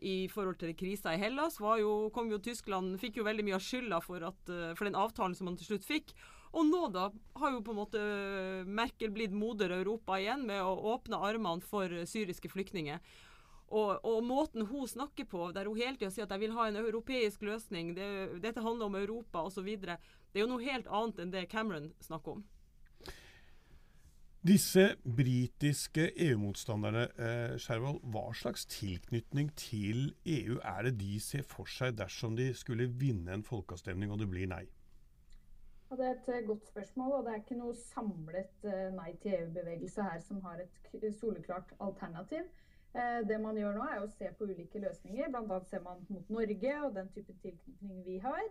i 0.00 0.28
forhold 0.32 0.58
til 0.60 0.72
krisa 0.78 1.12
i 1.12 1.20
Hellas, 1.20 1.58
jo, 1.60 2.08
kom 2.14 2.30
jo 2.32 2.40
Tyskland 2.42 2.96
fikk 3.02 3.20
jo 3.20 3.26
veldig 3.26 3.44
mye 3.46 3.58
av 3.58 3.66
skylda 3.66 4.00
for, 4.04 4.24
at, 4.24 4.40
eh, 4.52 4.72
for 4.78 4.88
den 4.88 4.98
avtalen 4.98 5.36
som 5.36 5.50
man 5.50 5.58
til 5.60 5.74
slutt 5.74 5.86
fikk. 5.88 6.14
Og 6.56 6.64
nå 6.64 6.86
da 6.94 7.10
har 7.36 7.52
jo 7.52 7.62
på 7.64 7.74
en 7.74 7.80
måte 7.82 8.02
Merkel 8.64 9.12
blitt 9.12 9.34
moder 9.36 9.74
Europa 9.76 10.16
igjen 10.16 10.46
med 10.48 10.62
å 10.64 10.94
åpne 10.94 11.20
armene 11.20 11.64
for 11.64 11.92
syriske 12.08 12.48
flyktninger. 12.48 13.02
Og, 13.66 13.98
og, 14.06 14.20
måten 14.22 14.66
hun 14.70 14.86
snakker 14.86 15.26
på, 15.26 15.48
der 15.52 15.66
hun 15.66 15.78
hele 15.78 15.98
tida 15.98 16.12
sier 16.14 16.28
at 16.28 16.34
jeg 16.36 16.44
vil 16.44 16.54
ha 16.54 16.68
en 16.68 16.78
europeisk 16.78 17.42
løsning, 17.42 17.96
det, 17.98 18.08
dette 18.44 18.62
handler 18.62 18.86
om 18.86 18.98
Europa 18.98 19.42
osv., 19.48 19.66
det 19.66 19.98
er 20.38 20.44
jo 20.44 20.52
noe 20.52 20.62
helt 20.62 20.86
annet 20.86 21.22
enn 21.22 21.32
det 21.34 21.48
Cameron 21.50 21.90
snakker 22.04 22.38
om. 22.38 22.44
Disse 24.46 24.96
britiske 25.02 26.12
EU-motstanderne, 26.22 27.08
eh, 27.18 27.54
Skjervold, 27.58 27.96
hva 28.12 28.28
slags 28.36 28.66
tilknytning 28.70 29.48
til 29.58 30.12
EU 30.22 30.60
er 30.62 30.82
det 30.86 30.92
de 31.00 31.16
ser 31.20 31.42
for 31.42 31.66
seg 31.66 31.96
dersom 31.98 32.36
de 32.38 32.52
skulle 32.54 32.86
vinne 33.00 33.32
en 33.34 33.42
folkeavstemning 33.42 34.12
og 34.12 34.20
det 34.20 34.28
blir 34.30 34.46
nei? 34.46 34.62
Ja, 35.90 35.96
det 35.98 36.06
er 36.06 36.12
et 36.12 36.28
eh, 36.28 36.46
godt 36.46 36.68
spørsmål, 36.68 37.12
og 37.16 37.24
det 37.24 37.32
er 37.32 37.42
ikke 37.42 37.58
noe 37.58 37.74
samlet 37.80 38.68
eh, 38.70 38.86
nei 38.94 39.16
til 39.24 39.34
EU-bevegelse 39.40 40.06
her 40.12 40.22
som 40.28 40.38
har 40.46 40.62
et 40.62 41.08
soleklart 41.18 41.74
alternativ. 41.80 42.46
Eh, 42.94 43.20
det 43.26 43.40
man 43.42 43.58
gjør 43.58 43.80
nå, 43.80 43.88
er 43.96 44.04
å 44.04 44.12
se 44.14 44.30
på 44.38 44.46
ulike 44.46 44.84
løsninger. 44.84 45.32
Bl.a. 45.32 45.58
ser 45.66 45.82
man 45.88 46.06
mot 46.12 46.30
Norge 46.38 46.78
og 46.84 46.94
den 46.94 47.10
type 47.16 47.34
tilknytning 47.42 48.06
vi 48.06 48.20
har. 48.22 48.46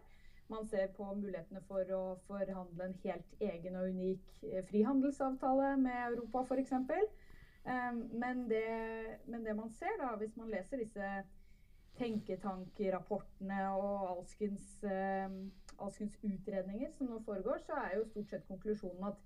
Man 0.48 0.66
ser 0.70 0.92
på 0.94 1.08
mulighetene 1.18 1.62
for 1.66 1.90
å 1.96 2.02
forhandle 2.28 2.90
en 2.90 2.98
helt 3.02 3.40
egen 3.42 3.78
og 3.80 3.88
unik 3.90 4.36
eh, 4.46 4.62
frihandelsavtale 4.68 5.72
med 5.82 6.12
Europa 6.12 6.44
f.eks. 6.46 6.76
Ehm, 7.66 8.04
men, 8.14 8.46
men 9.26 9.48
det 9.48 9.56
man 9.58 9.72
ser, 9.74 9.96
da, 9.98 10.12
hvis 10.20 10.36
man 10.38 10.52
leser 10.54 10.84
disse 10.84 11.08
tenketankrapportene 11.98 13.62
og 13.74 14.10
alskens, 14.12 14.68
ehm, 14.86 15.40
alskens 15.82 16.14
utredninger 16.22 16.92
som 16.94 17.10
nå 17.10 17.18
foregår, 17.26 17.64
så 17.66 17.80
er 17.82 17.96
jo 17.98 18.06
stort 18.12 18.30
sett 18.30 18.46
konklusjonen 18.50 19.10
at 19.10 19.22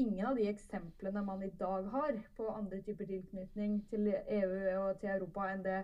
ingen 0.00 0.26
av 0.26 0.34
de 0.34 0.48
eksemplene 0.50 1.22
man 1.22 1.42
i 1.46 1.52
dag 1.60 1.86
har 1.92 2.18
på 2.36 2.48
andre 2.50 2.80
typer 2.82 3.06
tilknytning 3.08 3.78
til 3.92 4.10
EU 4.10 4.56
og 4.80 4.98
til 4.98 5.12
Europa 5.14 5.46
enn 5.52 5.62
det 5.62 5.82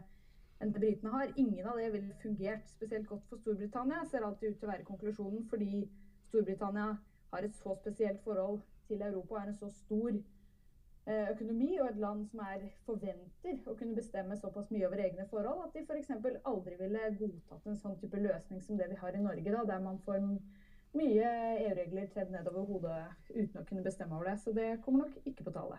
enn 0.60 0.72
det 0.74 0.82
britene 0.82 1.12
har. 1.14 1.32
Ingen 1.40 1.66
av 1.66 1.78
det 1.80 1.88
ville 1.94 2.16
fungert 2.22 2.68
spesielt 2.68 3.08
godt 3.08 3.24
for 3.30 3.40
Storbritannia, 3.40 4.04
ser 4.08 4.26
alltid 4.26 4.52
ut 4.52 4.58
til 4.60 4.68
å 4.68 4.72
være 4.72 4.88
konklusjonen, 4.88 5.46
fordi 5.50 5.86
Storbritannia 6.28 6.90
har 7.30 7.46
et 7.46 7.56
så 7.56 7.74
spesielt 7.78 8.20
forhold 8.24 8.60
til 8.90 9.02
Europa 9.06 9.36
og 9.36 9.40
er 9.40 9.50
en 9.52 9.58
så 9.60 9.68
stor 9.72 10.16
eh, 10.16 11.26
økonomi 11.30 11.72
og 11.78 11.88
et 11.88 12.00
land 12.02 12.24
som 12.28 12.42
er 12.44 12.66
forventer 12.86 13.60
å 13.70 13.76
kunne 13.78 13.96
bestemme 13.98 14.36
såpass 14.38 14.70
mye 14.74 14.88
over 14.88 15.04
egne 15.04 15.26
forhold 15.30 15.62
at 15.64 15.76
de 15.76 15.84
f.eks. 15.86 16.10
aldri 16.44 16.78
ville 16.80 17.06
godtatt 17.18 17.70
en 17.70 17.78
sånn 17.78 17.98
type 18.00 18.18
løsning 18.18 18.62
som 18.64 18.78
det 18.80 18.90
vi 18.90 18.98
har 18.98 19.16
i 19.16 19.22
Norge, 19.22 19.54
da, 19.54 19.62
der 19.74 19.84
man 19.84 20.00
får 20.04 20.20
mye 20.98 21.26
EU-regler 21.68 22.08
tredd 22.10 22.32
nedover 22.34 22.66
hodet 22.66 23.04
uten 23.30 23.60
å 23.60 23.66
kunne 23.66 23.84
bestemme 23.84 24.16
over 24.16 24.32
det. 24.32 24.38
Så 24.42 24.54
det 24.54 24.80
kommer 24.84 25.04
nok 25.04 25.20
ikke 25.22 25.46
på 25.46 25.52
tale. 25.54 25.78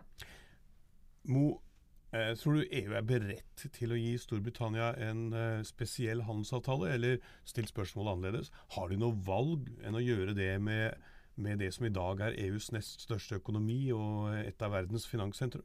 Mo, 1.28 1.50
Eh, 2.12 2.34
tror 2.36 2.58
du 2.58 2.66
EU 2.76 2.92
er 2.92 3.04
beredt 3.08 3.62
til 3.72 3.94
å 3.94 3.96
gi 3.96 4.10
Storbritannia 4.20 4.90
en 5.00 5.30
eh, 5.32 5.62
spesiell 5.64 6.20
handelsavtale, 6.26 6.90
eller 6.92 7.22
still 7.48 7.64
spørsmålet 7.70 8.12
annerledes, 8.12 8.50
har 8.76 8.90
de 8.90 8.98
noe 9.00 9.16
valg 9.24 9.70
enn 9.80 9.96
å 9.96 10.02
gjøre 10.04 10.34
det 10.36 10.50
med, 10.60 10.98
med 11.40 11.62
det 11.64 11.70
som 11.72 11.88
i 11.88 11.94
dag 11.94 12.20
er 12.20 12.36
EUs 12.36 12.68
nest 12.76 13.06
største 13.06 13.38
økonomi 13.40 13.86
og 13.96 14.28
et 14.42 14.60
av 14.60 14.74
verdens 14.76 15.08
finanssentrum? 15.08 15.64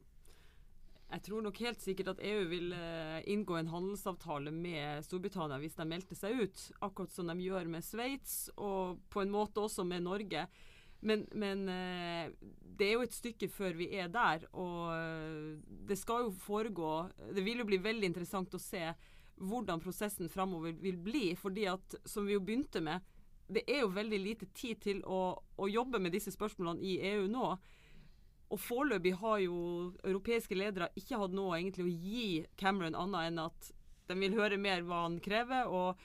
Jeg 1.08 1.24
tror 1.24 1.44
nok 1.44 1.60
helt 1.64 1.84
sikkert 1.84 2.14
at 2.14 2.24
EU 2.24 2.40
vil 2.48 2.72
eh, 2.76 3.20
inngå 3.32 3.56
en 3.56 3.68
handelsavtale 3.72 4.52
med 4.52 5.04
Storbritannia 5.04 5.60
hvis 5.60 5.76
de 5.76 5.88
meldte 5.88 6.16
seg 6.16 6.46
ut, 6.46 6.64
akkurat 6.80 7.12
som 7.12 7.28
de 7.28 7.36
gjør 7.44 7.68
med 7.76 7.84
Sveits, 7.84 8.48
og 8.56 9.04
på 9.12 9.20
en 9.20 9.36
måte 9.36 9.60
også 9.60 9.84
med 9.88 10.04
Norge. 10.08 10.48
Men, 11.00 11.26
men 11.32 11.68
eh, 11.70 12.30
det 12.78 12.88
er 12.88 12.96
jo 12.96 13.04
et 13.06 13.14
stykke 13.14 13.48
før 13.52 13.76
vi 13.78 13.90
er 13.98 14.08
der, 14.10 14.48
og 14.58 14.90
eh, 14.96 15.52
det 15.88 15.98
skal 15.98 16.26
jo 16.26 16.32
foregå 16.42 17.08
Det 17.36 17.44
vil 17.46 17.62
jo 17.62 17.68
bli 17.68 17.78
veldig 17.82 18.10
interessant 18.10 18.54
å 18.54 18.62
se 18.62 18.82
hvordan 19.38 19.78
prosessen 19.78 20.28
framover 20.28 20.74
vil 20.82 20.98
bli. 20.98 21.36
fordi 21.36 21.68
at, 21.70 21.94
som 22.04 22.26
vi 22.26 22.34
jo 22.34 22.42
begynte 22.42 22.80
med, 22.82 23.00
det 23.48 23.62
er 23.70 23.80
jo 23.80 23.94
veldig 23.94 24.18
lite 24.18 24.46
tid 24.54 24.80
til 24.82 25.02
å, 25.06 25.38
å 25.56 25.68
jobbe 25.68 26.00
med 26.02 26.12
disse 26.12 26.32
spørsmålene 26.34 26.82
i 26.84 26.98
EU 27.14 27.28
nå. 27.30 27.56
Og 28.48 28.60
foreløpig 28.60 29.14
har 29.20 29.38
jo 29.44 29.58
europeiske 30.02 30.56
ledere 30.56 30.90
ikke 30.96 31.20
hatt 31.20 31.34
noe 31.36 31.56
egentlig 31.58 31.84
å 31.84 31.92
gi 31.92 32.28
Cameron 32.56 32.96
annet 32.96 33.30
enn 33.30 33.42
at 33.44 33.70
de 34.08 34.16
vil 34.16 34.36
høre 34.38 34.56
mer 34.60 34.84
hva 34.86 35.04
han 35.04 35.18
krever, 35.20 35.68
og 35.68 36.00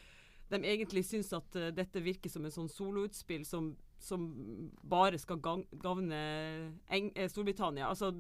de 0.52 0.60
egentlig 0.68 1.06
syns 1.08 1.32
at 1.36 1.56
uh, 1.56 1.70
dette 1.76 2.04
virker 2.04 2.32
som 2.32 2.44
en 2.46 2.54
sånn 2.54 2.72
soloutspill 2.72 3.46
som, 3.48 3.72
som 4.04 4.28
bare 4.84 5.20
skal 5.22 5.42
gagne 5.42 6.22
eh, 6.90 7.28
Storbritannia. 7.32 7.90
Altså, 7.90 8.14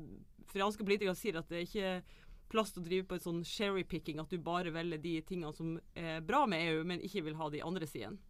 Franske 0.54 0.86
politikere 0.86 1.16
sier 1.18 1.40
at 1.40 1.50
det 1.50 1.60
er 1.60 1.68
ikke 1.68 2.20
plass 2.54 2.74
til 2.74 2.84
å 2.84 2.86
drive 2.86 3.08
på 3.10 3.18
en 3.18 3.24
sånn 3.24 3.42
sherry-picking, 3.48 4.20
at 4.22 4.30
du 4.30 4.38
bare 4.44 4.74
velger 4.74 5.02
de 5.02 5.16
tingene 5.26 5.54
som 5.56 5.76
er 5.98 6.22
bra 6.26 6.44
med 6.50 6.62
EU, 6.68 6.84
men 6.88 7.02
ikke 7.02 7.24
vil 7.26 7.40
ha 7.40 7.50
de 7.50 7.64
andre 7.66 7.90
sidene. 7.90 8.22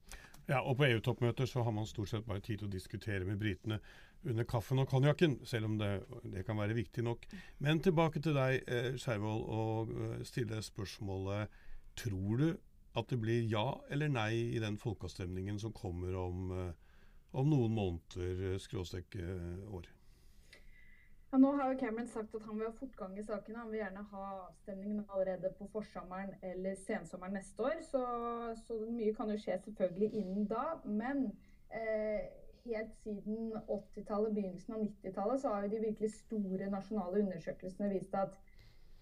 Ja, 0.48 0.60
og 0.60 0.76
på 0.80 0.88
EU-toppmøter 0.90 1.48
så 1.48 1.64
har 1.64 1.72
man 1.76 1.88
stort 1.88 2.12
sett 2.12 2.26
bare 2.28 2.44
tid 2.44 2.60
til 2.60 2.68
å 2.68 2.72
diskutere 2.74 3.28
med 3.28 3.40
britene 3.40 3.80
under 4.28 4.48
kaffen 4.48 4.80
og 4.80 4.90
konjakken, 4.92 5.38
selv 5.48 5.70
om 5.70 5.78
det, 5.80 5.92
det, 6.24 6.44
kan 6.48 6.60
være 6.60 6.76
viktig 6.76 7.04
nok. 7.04 7.26
Men 7.64 7.80
tilbake 7.84 8.22
til 8.24 8.36
deg, 8.36 8.60
eh, 8.68 8.92
Skjervold, 9.00 9.44
og 9.44 9.94
eh, 9.94 10.20
stille 10.28 10.64
spørsmålet 10.64 11.62
Tror 11.94 12.40
du 12.40 12.48
at 12.98 13.10
det 13.12 13.20
blir 13.22 13.44
ja 13.46 13.68
eller 13.94 14.10
nei 14.10 14.32
i 14.56 14.62
den 14.62 14.80
folkeavstemningen 14.82 15.60
som 15.62 15.76
kommer 15.78 16.16
om, 16.18 16.48
om 17.34 17.50
noen 17.50 17.74
måneder, 17.74 18.58
skråstekke, 18.62 19.20
skråstrek 19.20 19.20
eh, 19.22 19.76
år? 19.76 19.90
Ja, 21.34 21.40
nå 21.42 21.50
har 21.58 21.72
jo 21.72 21.80
Cameron 21.80 22.08
sagt 22.08 22.36
at 22.38 22.44
han 22.46 22.60
vil 22.60 22.68
ha 22.68 22.76
fortgang 22.78 23.16
i 23.18 23.24
sakene. 23.26 23.58
Han 23.64 23.72
vil 23.74 23.80
gjerne 23.80 24.04
ha 24.12 24.26
avstemningen 24.44 25.00
allerede 25.08 25.50
på 25.58 25.66
forsommeren 25.74 26.36
eller 26.46 26.76
sensommeren 26.78 27.34
neste 27.40 27.64
år. 27.66 27.80
Så, 27.82 28.02
så 28.68 28.78
mye 28.86 29.16
kan 29.18 29.34
jo 29.34 29.40
skje 29.42 29.58
selvfølgelig 29.64 30.12
innen 30.20 30.46
da. 30.52 30.68
Men 30.86 31.24
eh, 31.74 32.30
helt 32.68 32.94
siden 33.02 33.56
80-tallet, 33.66 34.36
begynnelsen 34.36 34.76
av 34.78 34.84
90-tallet, 34.86 35.42
så 35.42 35.56
har 35.56 35.66
jo 35.66 35.72
de 35.74 35.82
virkelig 35.88 36.12
store 36.20 36.70
nasjonale 36.70 37.26
undersøkelsene 37.26 37.90
vist 37.96 38.14
at 38.16 38.38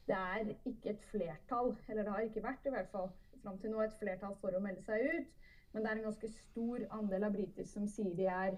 det 0.07 0.17
er 0.17 0.55
ikke 0.71 0.95
et 0.95 1.03
flertall, 1.11 1.75
eller 1.89 2.07
det 2.07 2.15
har 2.15 2.29
ikke 2.29 2.47
vært 2.47 2.65
i 2.65 2.73
hvert 2.77 2.95
fall 2.95 3.11
fram 3.43 3.59
til 3.59 3.75
nå 3.75 3.83
et 3.83 3.99
flertall 3.99 4.39
for 4.39 4.55
å 4.55 4.63
melde 4.63 4.87
seg 4.87 5.03
ut. 5.03 5.35
Men 5.71 5.83
det 5.83 5.91
er 5.91 5.99
en 6.01 6.09
ganske 6.09 6.29
stor 6.35 6.85
andel 6.97 7.25
av 7.27 7.33
briter 7.35 7.67
som 7.67 7.87
sier 7.89 8.15
de 8.17 8.27
er 8.27 8.57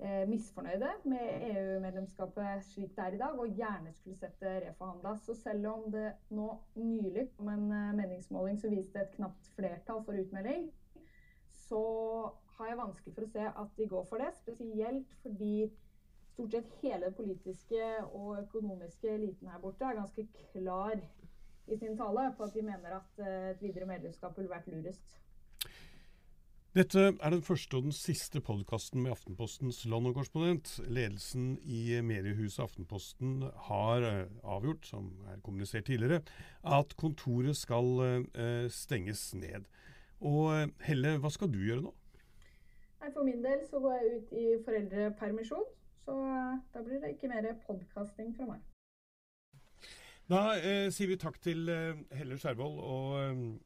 eh, 0.00 0.24
misfornøyde 0.28 0.88
med 1.10 1.44
EU-medlemskapet 1.50 2.64
slik 2.70 2.94
det 2.96 3.04
er 3.04 3.16
i 3.16 3.20
dag, 3.20 3.36
og 3.38 3.58
gjerne 3.58 3.92
skulle 3.96 4.16
sett 4.18 4.38
det 4.40 4.54
reforhandla. 4.68 5.14
Så 5.20 5.36
selv 5.36 5.68
om 5.72 5.90
det 5.92 6.08
nå 6.32 6.48
nylig 6.80 7.28
kom 7.36 7.52
en 7.52 7.68
eh, 7.70 7.94
meningsmåling 8.00 8.58
som 8.60 8.72
viste 8.72 9.02
et 9.02 9.14
knapt 9.18 9.50
flertall 9.56 10.02
for 10.06 10.16
utmelding, 10.20 10.70
så 11.66 11.82
har 12.56 12.70
jeg 12.70 12.80
vanskelig 12.80 13.12
for 13.14 13.26
å 13.26 13.32
se 13.32 13.44
at 13.48 13.76
de 13.76 13.88
går 13.90 14.08
for 14.08 14.22
det. 14.22 14.32
Spesielt 14.38 15.12
fordi 15.22 15.68
stort 16.32 16.56
sett 16.56 16.72
hele 16.82 17.08
den 17.08 17.16
politiske 17.16 17.84
og 18.06 18.40
økonomiske 18.42 19.12
eliten 19.12 19.48
her 19.52 19.60
borte 19.60 19.84
er 19.88 20.00
ganske 20.00 20.24
klar 20.52 21.00
i 21.66 21.76
sin 21.76 21.96
tale 21.98 22.28
på 22.36 22.44
at 22.46 22.54
de 22.54 22.64
mener 22.64 22.96
at 22.96 23.22
eh, 23.22 23.50
et 23.52 23.62
videre 23.62 23.88
medlemskap 23.88 24.36
ville 24.38 24.52
vært 24.52 24.68
lurest. 24.70 25.18
Dette 26.76 27.00
er 27.00 27.30
den 27.32 27.40
første 27.40 27.78
og 27.78 27.86
den 27.86 27.94
siste 27.96 28.40
podkasten 28.44 29.00
med 29.00 29.14
Aftenpostens 29.14 29.78
London-korrespondent. 29.88 30.74
Ledelsen 30.92 31.54
i 31.64 32.02
mediehuset 32.04 32.66
Aftenposten 32.66 33.46
har 33.68 34.04
eh, 34.04 34.26
avgjort, 34.44 34.84
som 34.84 35.06
er 35.32 35.38
kommunisert 35.40 35.86
tidligere, 35.88 36.20
at 36.68 36.92
kontoret 37.00 37.56
skal 37.56 37.88
uh, 38.04 38.66
stenges 38.68 39.22
ned. 39.34 39.64
Og 40.20 40.50
uh, 40.52 40.66
Helle, 40.84 41.14
hva 41.22 41.30
skal 41.32 41.48
du 41.48 41.56
gjøre 41.64 41.86
nå? 41.86 41.94
For 43.06 43.24
min 43.24 43.40
del 43.40 43.62
så 43.70 43.80
går 43.80 43.94
jeg 43.96 44.18
ut 44.18 44.34
i 44.36 44.44
foreldrepermisjon. 44.66 45.64
Så 46.04 46.16
da 46.74 46.82
blir 46.84 47.00
det 47.00 47.14
ikke 47.14 47.30
mer 47.32 47.54
podkasting 47.64 48.34
fra 48.36 48.50
meg. 48.50 48.60
Da 50.28 50.42
sier 50.92 51.08
vi 51.08 51.16
takk 51.24 51.40
til 51.40 51.70
Helle 52.18 52.36
Skjervold 52.36 52.78
og 52.84 53.56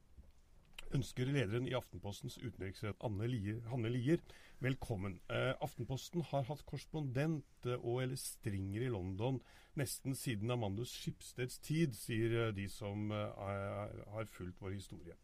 ønsker 0.97 1.29
lederen 1.31 1.69
i 1.69 1.75
Aftenpostens 1.77 2.37
utenriksrett, 2.41 2.99
Hanne 3.03 3.91
Lier, 3.91 4.23
velkommen. 4.61 5.21
Eh, 5.31 5.53
Aftenposten 5.63 6.25
har 6.33 6.47
hatt 6.49 6.65
korrespondent 6.67 7.69
eh, 7.69 7.79
og 7.79 8.03
eller 8.03 8.19
stringer 8.19 8.83
i 8.83 8.91
London 8.91 9.39
nesten 9.79 10.17
siden 10.19 10.51
Amandus 10.51 10.93
Skipsteds 10.99 11.61
tid, 11.63 11.95
sier 11.95 12.35
eh, 12.47 12.55
de 12.57 12.67
som 12.69 13.11
har 13.15 14.31
fulgt 14.35 14.61
vår 14.63 14.75
historie. 14.75 15.15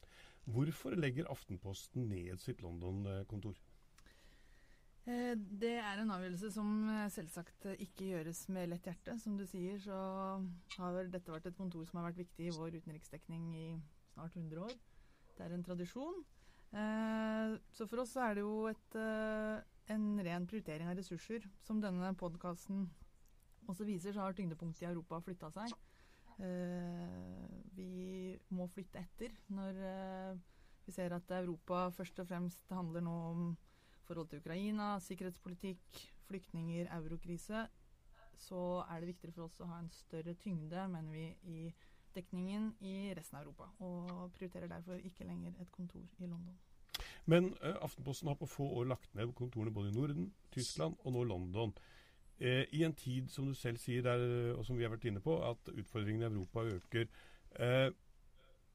Hvorfor 0.46 0.94
legger 0.94 1.26
Aftenposten 1.32 2.06
ned 2.12 2.38
sitt 2.38 2.62
London-kontor? 2.62 3.56
Det 5.06 5.76
er 5.78 6.00
en 6.02 6.10
avgjørelse 6.10 6.48
som 6.50 6.70
selvsagt 7.14 7.68
ikke 7.76 8.08
gjøres 8.08 8.40
med 8.50 8.72
lett 8.72 8.86
hjerte. 8.86 9.14
Som 9.22 9.36
du 9.38 9.44
sier, 9.46 9.78
så 9.82 9.98
har 10.78 11.10
dette 11.10 11.30
vært 11.30 11.46
et 11.50 11.58
kontor 11.58 11.86
som 11.86 12.00
har 12.00 12.08
vært 12.08 12.24
viktig 12.24 12.48
i 12.48 12.54
vår 12.54 12.78
utenriksdekning 12.80 13.46
i 13.54 13.68
snart 14.14 14.34
100 14.34 14.64
år. 14.66 14.74
Det 15.36 15.44
er 15.44 15.54
en 15.54 15.64
tradisjon. 15.64 16.22
Eh, 16.76 17.56
så 17.72 17.86
for 17.88 18.02
oss 18.02 18.14
er 18.20 18.36
det 18.36 18.44
jo 18.44 18.66
et, 18.70 18.96
eh, 18.98 19.60
en 19.94 20.06
ren 20.24 20.46
prioritering 20.48 20.88
av 20.88 20.96
ressurser. 20.98 21.46
Som 21.62 21.80
denne 21.80 22.14
podkasten 22.16 22.88
også 23.68 23.86
viser, 23.86 24.12
så 24.12 24.24
har 24.24 24.36
tyngdepunktet 24.36 24.82
i 24.82 24.90
Europa 24.90 25.20
flytta 25.20 25.52
seg. 25.52 25.72
Eh, 26.40 27.46
vi 27.76 28.38
må 28.50 28.68
flytte 28.68 29.00
etter 29.00 29.32
når 29.48 29.78
vi 30.84 30.92
ser 30.92 31.14
at 31.16 31.30
Europa 31.30 31.88
først 31.90 32.20
og 32.20 32.28
fremst 32.28 32.68
handler 32.70 33.00
nå 33.00 33.14
om 33.30 33.56
forhold 34.06 34.28
til 34.30 34.38
Ukraina, 34.38 34.98
sikkerhetspolitikk, 35.02 36.02
flyktninger, 36.28 36.86
eurokrise. 36.94 37.66
Så 38.36 38.84
er 38.90 39.00
det 39.00 39.10
viktigere 39.14 39.34
for 39.34 39.48
oss 39.48 39.60
å 39.60 39.68
ha 39.70 39.80
en 39.80 39.90
større 39.90 40.36
tyngde, 40.38 40.86
mener 40.92 41.12
vi, 41.12 41.26
i 41.42 41.74
dekningen 42.16 42.70
i 42.80 43.12
resten 43.16 43.38
av 43.38 43.44
Europa. 43.44 43.68
Og 43.84 44.32
prioriterer 44.36 44.70
derfor 44.70 45.00
ikke 45.00 45.26
lenger 45.28 45.52
et 45.60 45.72
kontor 45.72 46.02
i 46.18 46.26
London. 46.30 46.56
Men 47.26 47.50
uh, 47.60 47.76
Aftenposten 47.84 48.30
har 48.30 48.38
på 48.40 48.48
få 48.48 48.66
år 48.80 48.88
lagt 48.92 49.14
ned 49.14 49.34
kontorene 49.36 49.74
både 49.74 49.90
i 49.90 49.96
Norden, 49.96 50.32
Tyskland 50.54 50.96
og 51.04 51.12
nå 51.12 51.24
London. 51.24 51.74
Uh, 52.40 52.64
I 52.72 52.82
en 52.84 52.96
tid, 52.96 53.28
som 53.28 53.46
du 53.46 53.54
selv 53.54 53.80
sier, 53.82 54.02
der, 54.02 54.54
og 54.56 54.64
som 54.66 54.78
vi 54.78 54.86
har 54.86 54.94
vært 54.94 55.08
inne 55.10 55.22
på, 55.24 55.38
at 55.50 55.72
utfordringene 55.74 56.28
i 56.28 56.32
Europa 56.32 56.64
øker. 56.76 57.06
Uh, 57.60 57.92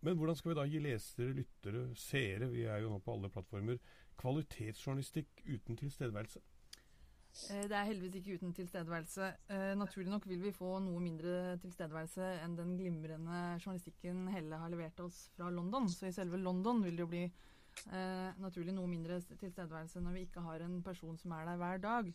men 0.02 0.18
hvordan 0.18 0.36
skal 0.36 0.52
vi 0.52 0.58
da 0.58 0.66
gi 0.66 0.80
lesere, 0.82 1.34
lyttere, 1.38 1.84
seere, 1.96 2.50
vi 2.50 2.64
er 2.66 2.82
jo 2.82 2.90
nå 2.90 2.98
på 3.06 3.14
alle 3.14 3.30
plattformer, 3.30 3.78
kvalitetsjournalistikk 4.18 5.44
uten 5.46 5.78
tilstedeværelse? 5.78 6.42
Eh, 7.32 7.64
det 7.70 7.76
er 7.78 7.88
heldigvis 7.88 8.18
ikke 8.20 8.38
uten 8.40 8.54
tilstedeværelse. 8.56 9.30
Eh, 9.50 9.72
naturlig 9.80 10.12
nok 10.12 10.28
vil 10.28 10.42
vi 10.44 10.52
få 10.56 10.74
noe 10.84 11.00
mindre 11.04 11.56
tilstedeværelse 11.64 12.28
enn 12.44 12.58
den 12.58 12.76
glimrende 12.80 13.40
journalistikken 13.62 14.28
Helle 14.34 14.60
har 14.60 14.72
levert 14.74 15.00
oss 15.00 15.24
fra 15.38 15.50
London. 15.50 15.88
Så 15.90 16.10
i 16.10 16.16
selve 16.16 16.38
London 16.38 16.84
vil 16.84 17.00
det 17.00 17.06
jo 17.06 17.12
bli 17.14 17.24
eh, 17.26 18.30
naturlig 18.44 18.76
noe 18.76 18.92
mindre 18.92 19.22
tilstedeværelse 19.32 20.04
når 20.04 20.18
vi 20.18 20.26
ikke 20.28 20.44
har 20.48 20.66
en 20.66 20.82
person 20.84 21.18
som 21.18 21.32
er 21.38 21.48
der 21.48 21.62
hver 21.62 21.84
dag. 21.88 22.14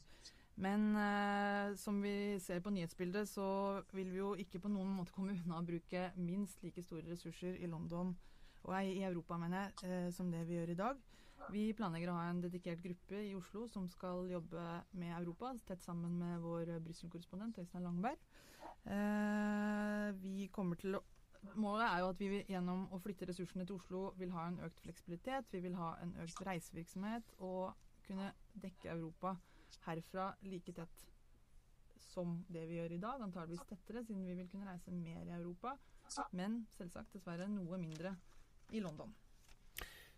Men 0.56 0.86
eh, 0.96 1.74
som 1.76 1.98
vi 2.02 2.38
ser 2.40 2.60
på 2.64 2.72
nyhetsbildet, 2.72 3.28
så 3.28 3.82
vil 3.92 4.12
vi 4.12 4.20
jo 4.20 4.34
ikke 4.40 4.60
på 4.60 4.72
noen 4.72 4.94
måte 5.00 5.16
komme 5.16 5.36
unna 5.36 5.60
å 5.60 5.66
bruke 5.66 6.10
minst 6.16 6.62
like 6.64 6.84
store 6.84 7.08
ressurser 7.10 7.56
i 7.60 7.68
London, 7.68 8.16
og 8.66 8.72
i 8.82 9.04
Europa, 9.04 9.36
mener 9.38 9.68
jeg, 9.78 10.12
som 10.12 10.30
det 10.32 10.40
vi 10.48 10.56
gjør 10.56 10.72
i 10.72 10.78
dag. 10.80 11.02
Vi 11.54 11.70
planlegger 11.78 12.10
å 12.10 12.16
ha 12.18 12.28
en 12.30 12.40
dedikert 12.42 12.80
gruppe 12.82 13.20
i 13.22 13.34
Oslo 13.38 13.66
som 13.70 13.86
skal 13.90 14.26
jobbe 14.30 14.62
med 14.98 15.12
Europa, 15.14 15.52
tett 15.68 15.82
sammen 15.84 16.16
med 16.18 16.40
vår 16.42 16.72
Brussel-korrespondent 16.84 17.60
Øystein 17.62 17.86
Langberg. 17.86 18.18
Eh, 18.86 20.08
vi 20.22 20.48
kommer 20.54 20.80
til 20.80 20.98
å 20.98 21.04
Målet 21.54 21.86
er 21.86 22.00
jo 22.00 22.06
at 22.10 22.18
vi 22.18 22.38
gjennom 22.48 22.86
å 22.90 22.98
flytte 22.98 23.28
ressursene 23.28 23.62
til 23.68 23.76
Oslo 23.76 24.00
vil 24.18 24.32
ha 24.34 24.48
en 24.48 24.56
økt 24.66 24.80
fleksibilitet. 24.82 25.52
Vi 25.52 25.60
vil 25.62 25.76
ha 25.78 25.92
en 26.02 26.14
økt 26.24 26.40
reisevirksomhet 26.48 27.36
og 27.38 27.76
kunne 28.06 28.32
dekke 28.64 28.90
Europa 28.96 29.36
herfra 29.86 30.32
like 30.42 30.74
tett 30.74 31.04
som 32.00 32.40
det 32.50 32.64
vi 32.66 32.80
gjør 32.80 32.96
i 32.96 33.02
dag. 33.02 33.22
Antageligvis 33.22 33.66
tettere, 33.68 34.02
siden 34.02 34.26
vi 34.26 34.34
vil 34.40 34.50
kunne 34.50 34.66
reise 34.66 34.90
mer 34.90 35.22
i 35.22 35.36
Europa. 35.36 35.76
Men 36.32 36.64
selvsagt 36.74 37.14
dessverre 37.14 37.48
noe 37.52 37.78
mindre 37.78 38.16
i 38.74 38.82
London. 38.82 39.14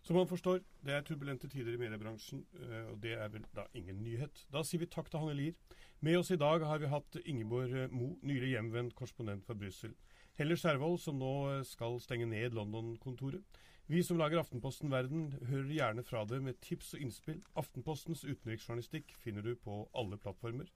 Som 0.08 0.16
man 0.16 0.28
forstår, 0.28 0.62
det 0.86 0.94
er 0.94 1.02
turbulente 1.04 1.50
tider 1.52 1.74
i 1.74 1.76
mediebransjen, 1.76 2.38
eh, 2.56 2.84
og 2.88 3.02
det 3.02 3.10
er 3.12 3.28
vel 3.28 3.42
da 3.52 3.66
ingen 3.76 3.98
nyhet. 4.00 4.38
Da 4.48 4.62
sier 4.64 4.80
vi 4.80 4.86
takk 4.88 5.10
til 5.12 5.20
Hanne 5.20 5.34
Lier. 5.36 5.74
Med 6.00 6.16
oss 6.16 6.30
i 6.32 6.38
dag 6.40 6.64
har 6.64 6.80
vi 6.80 6.88
hatt 6.88 7.18
Ingeborg 7.28 7.74
eh, 7.76 7.92
Mo, 7.92 8.14
nylig 8.24 8.54
hjemvendt 8.54 8.96
korrespondent 8.96 9.44
fra 9.44 9.52
Brussel. 9.60 9.92
Heller 10.40 10.56
Skjervold, 10.56 10.96
som 11.02 11.20
nå 11.20 11.34
skal 11.68 12.00
stenge 12.00 12.24
ned 12.30 12.56
London-kontoret. 12.56 13.60
Vi 13.92 14.00
som 14.00 14.16
lager 14.16 14.40
Aftenposten 14.40 14.88
Verden, 14.88 15.28
hører 15.50 15.76
gjerne 15.76 16.06
fra 16.08 16.24
deg 16.24 16.40
med 16.46 16.56
tips 16.64 16.94
og 16.96 17.04
innspill. 17.04 17.44
Aftenpostens 17.60 18.24
utenriksjournalistikk 18.24 19.12
finner 19.20 19.44
du 19.44 19.52
på 19.60 19.82
alle 19.92 20.16
plattformer. 20.16 20.72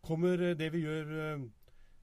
Kommer 0.00 0.40
det 0.56 0.72
vi 0.72 0.86
gjør 0.86 1.12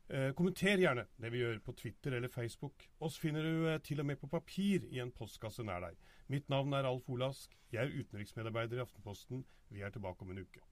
Eh, 0.10 0.30
kommenter 0.34 0.80
gjerne 0.80 1.04
det 1.20 1.30
vi 1.34 1.42
gjør 1.42 1.58
på 1.66 1.74
Twitter 1.76 2.16
eller 2.16 2.32
Facebook. 2.32 2.86
Oss 3.04 3.18
finner 3.20 3.44
du 3.44 3.68
eh, 3.68 3.82
til 3.84 4.00
og 4.00 4.08
med 4.08 4.16
på 4.22 4.30
papir 4.32 4.88
i 4.88 5.02
en 5.04 5.12
postkasse 5.12 5.66
nær 5.68 5.84
deg. 5.84 6.00
Mitt 6.32 6.48
navn 6.50 6.74
er 6.74 6.88
Alf 6.88 7.10
Olask. 7.12 7.58
Jeg 7.76 7.84
er 7.84 8.00
utenriksmedarbeider 8.00 8.80
i 8.80 8.86
Aftenposten. 8.86 9.44
Vi 9.70 9.84
er 9.84 9.92
tilbake 9.92 10.24
om 10.24 10.32
en 10.32 10.46
uke. 10.48 10.64